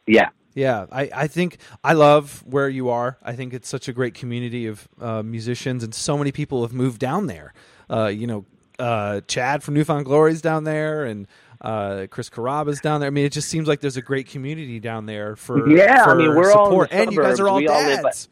[0.07, 3.17] yeah Yeah, I, I think I love where you are.
[3.23, 6.73] I think it's such a great community of uh, musicians, and so many people have
[6.73, 7.55] moved down there.
[7.89, 8.45] Uh, you know,
[8.79, 11.27] uh, Chad from Newfound Glory's down there, and
[11.61, 13.07] uh, Chris Carrabba's down there.
[13.07, 16.15] I mean, it just seems like there's a great community down there for Yeah, I
[16.15, 17.57] mean, we're all in support, the and you guys are all.
[17.57, 18.29] We all live- dads.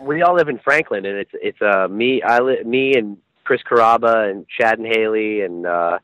[0.00, 3.60] we all live in Franklin, and it's it's uh me I li- me and Chris
[3.68, 5.98] Carrabba and Chad and Hayley and uh,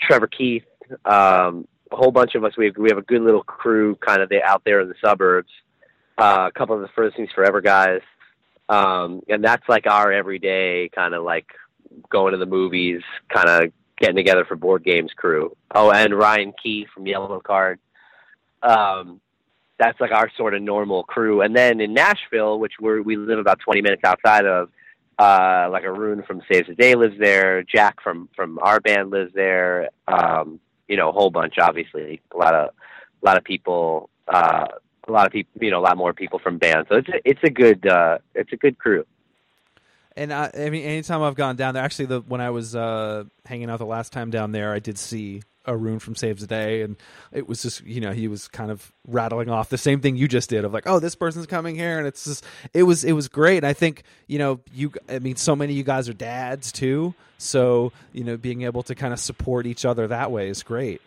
[0.00, 0.64] Trevor Keith,
[1.04, 2.56] um, a whole bunch of us.
[2.56, 5.50] We have, we have a good little crew kind of out there in the suburbs.
[6.16, 8.00] Uh, a couple of the First Things Forever guys,
[8.68, 11.46] um, and that's like our everyday kind of like
[12.10, 15.56] going to the movies, kind of getting together for board games crew.
[15.74, 17.76] Oh, and Ryan Key from Yellowcard.
[18.62, 19.20] Um,
[19.78, 21.42] that's like our sort of normal crew.
[21.42, 24.70] And then in Nashville, which we're, we live about 20 minutes outside of,
[25.18, 27.62] uh, like Arun from Saves the Day lives there.
[27.62, 29.90] Jack from, from our band lives there.
[30.06, 32.70] Um, you know, a whole bunch, obviously, a lot of,
[33.22, 34.66] a lot of people, uh,
[35.06, 36.88] a lot of people, you know, a lot more people from bands.
[36.88, 39.04] So it's a, it's a good, uh, it's a good crew.
[40.16, 43.24] And I, I mean, anytime I've gone down there, actually, the when I was uh,
[43.46, 46.82] hanging out the last time down there, I did see Arun from Saves the Day,
[46.82, 46.96] and
[47.32, 50.26] it was just you know he was kind of rattling off the same thing you
[50.26, 52.44] just did of like, oh, this person's coming here, and it's just
[52.74, 53.58] it was it was great.
[53.58, 56.72] And I think you know you, I mean, so many of you guys are dads
[56.72, 60.62] too, so you know being able to kind of support each other that way is
[60.62, 61.00] great.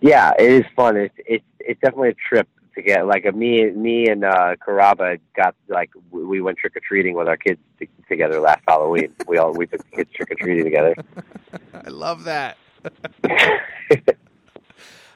[0.00, 0.96] Yeah, it is fun.
[0.96, 3.06] It's it's it's definitely a trip to get.
[3.06, 7.14] Like uh, me, me and uh, Carrabba got like we we went trick or treating
[7.14, 9.14] with our kids t- together last Halloween.
[9.26, 10.94] we all we took the kids trick or treating together.
[11.74, 12.56] I love that.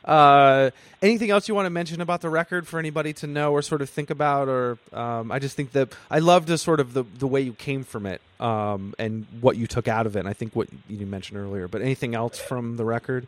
[0.05, 3.63] Uh, anything else you want to mention about the record for anybody to know or
[3.63, 6.93] sort of think about, or um, I just think that I love the sort of
[6.93, 10.21] the the way you came from it um, and what you took out of it.
[10.21, 13.27] And I think what you mentioned earlier, but anything else from the record?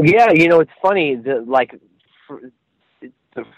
[0.00, 1.16] Yeah, you know, it's funny.
[1.16, 1.74] The, like,
[2.26, 2.40] for,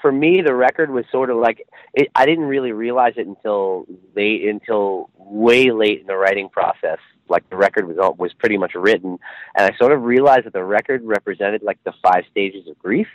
[0.00, 3.86] for me, the record was sort of like it, I didn't really realize it until
[4.14, 6.98] late, until way late in the writing process.
[7.28, 9.18] Like the record was all, was pretty much written,
[9.56, 13.08] and I sort of realized that the record represented like the five stages of grief.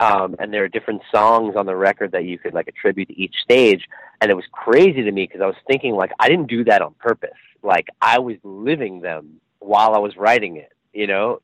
[0.00, 3.20] Um, and there are different songs on the record that you could like attribute to
[3.20, 3.88] each stage,
[4.20, 6.82] and it was crazy to me because I was thinking like I didn't do that
[6.82, 7.30] on purpose.
[7.62, 10.72] Like I was living them while I was writing it.
[10.92, 11.40] You know,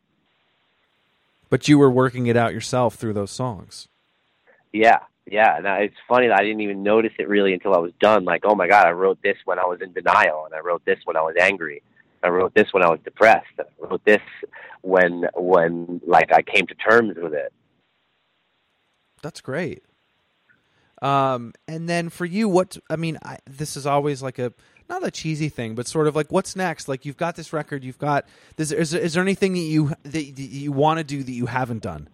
[1.49, 3.89] But you were working it out yourself through those songs.
[4.73, 5.59] Yeah, yeah.
[5.63, 8.25] Now it's funny that I didn't even notice it really until I was done.
[8.25, 10.85] Like, oh my god, I wrote this when I was in denial, and I wrote
[10.85, 11.83] this when I was angry.
[12.23, 13.47] I wrote this when I was depressed.
[13.59, 14.23] I wrote this
[14.83, 17.53] when when like I came to terms with it.
[19.23, 19.83] That's great.
[21.03, 24.53] Um, and then for you, what I mean, I, this is always like a
[24.89, 26.89] not a cheesy thing, but sort of like what's next?
[26.89, 28.71] Like you've got this record, you've got this.
[28.71, 31.83] Is, is there anything that you that, that you want to do that you haven't
[31.83, 32.09] done?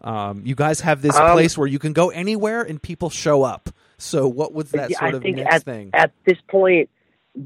[0.00, 3.42] Um, you guys have this Um, place where you can go anywhere and people show
[3.42, 3.70] up.
[3.98, 5.90] So what was that sort I of think next at, thing?
[5.92, 6.88] at this point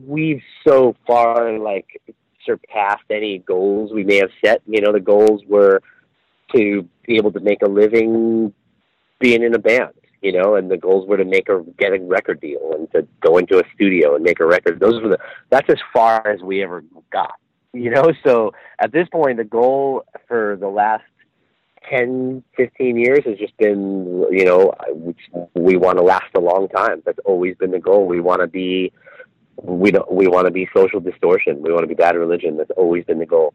[0.07, 2.01] we've so far like
[2.45, 4.63] surpassed any goals we may have set.
[4.67, 5.81] You know, the goals were
[6.55, 8.53] to be able to make a living
[9.19, 12.01] being in a band, you know, and the goals were to make a get a
[12.01, 14.81] record deal and to go into a studio and make a record.
[14.81, 15.19] Those were the
[15.51, 17.35] that's as far as we ever got.
[17.73, 21.05] You know, so at this point the goal for the last
[21.91, 25.15] 10, 15 years has just been, you know, we,
[25.55, 27.03] we want to last a long time.
[27.05, 28.07] That's always been the goal.
[28.07, 28.93] We want to be,
[29.61, 31.63] we don't, we want to be social distortion.
[31.63, 32.57] We want to be bad religion.
[32.57, 33.55] That's always been the goal.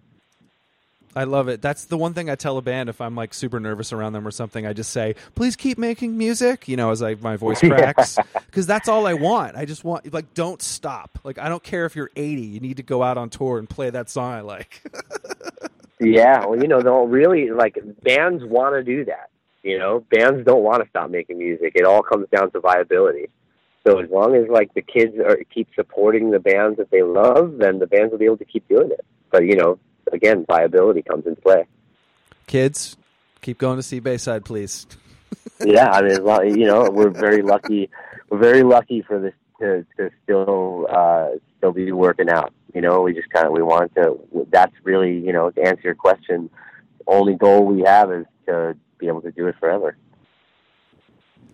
[1.18, 1.64] I love it.
[1.64, 4.28] That's the one thing I tell a band if I'm like super nervous around them
[4.28, 4.68] or something.
[4.68, 8.68] I just say, "Please keep making music," you know, as I my voice cracks, because
[8.68, 9.56] that's all I want.
[9.56, 11.18] I just want like don't stop.
[11.24, 13.68] Like I don't care if you're 80, you need to go out on tour and
[13.68, 14.84] play that song I like.
[16.00, 19.30] Yeah, well, you know, they'll really like bands want to do that.
[19.64, 21.74] You know, bands don't want to stop making music.
[21.76, 23.30] It all comes down to viability.
[23.86, 27.58] So as long as like the kids are keep supporting the bands that they love,
[27.58, 29.06] then the bands will be able to keep doing it.
[29.32, 29.80] But you know,
[30.12, 31.66] again, viability comes into play.
[32.46, 32.98] Kids,
[33.42, 34.86] keep going to see Bayside, please.
[35.66, 37.90] yeah, I mean, you know, we're very lucky.
[38.30, 42.54] We're very lucky for this to to still uh, still be working out.
[42.78, 44.20] You know, we just kind of we want to.
[44.52, 46.48] That's really you know to answer your question.
[47.08, 49.98] Only goal we have is to be able to do it forever.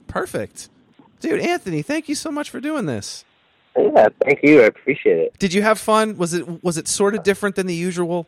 [0.08, 0.68] Perfect.
[1.22, 3.24] dude, Anthony, thank you so much for doing this.
[3.78, 4.64] Yeah, thank you.
[4.64, 5.40] I appreciate it.
[5.40, 6.18] Did you have fun?
[6.18, 8.28] Was it was it sort of different than the usual?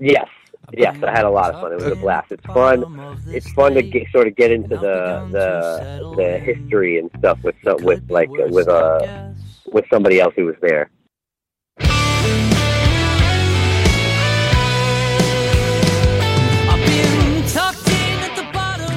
[0.00, 0.26] Yes,
[0.72, 1.70] yes, I had a lot of fun.
[1.70, 2.32] It was a blast.
[2.32, 3.22] It's fun.
[3.28, 7.54] It's fun to get, sort of get into the the the history and stuff with
[7.84, 9.30] with like with uh
[9.72, 10.90] with somebody else who was there.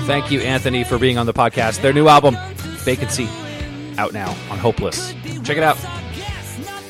[0.06, 1.82] Thank you, Anthony, for being on the podcast.
[1.82, 2.36] Their new album,
[2.84, 3.28] Vacancy,
[3.98, 5.14] out now on Hopeless.
[5.44, 5.78] Check it out.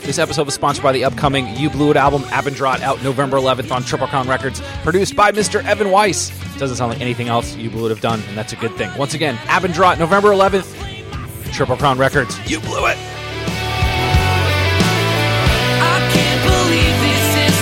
[0.02, 3.72] This episode was sponsored by the upcoming You Blew It album, Abendrot, out November 11th
[3.72, 5.64] on Triple Crown Records, produced by Mr.
[5.64, 6.30] Evan Weiss.
[6.58, 8.92] Doesn't sound like anything else You Blew It have done, and that's a good thing.
[8.98, 12.38] Once again, Abendrot, November 11th, Triple Crown Records.
[12.50, 12.98] You blew it.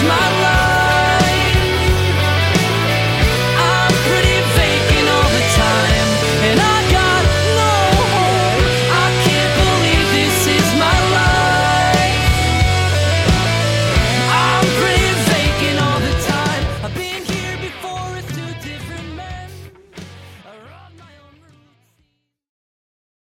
[0.08, 0.41] my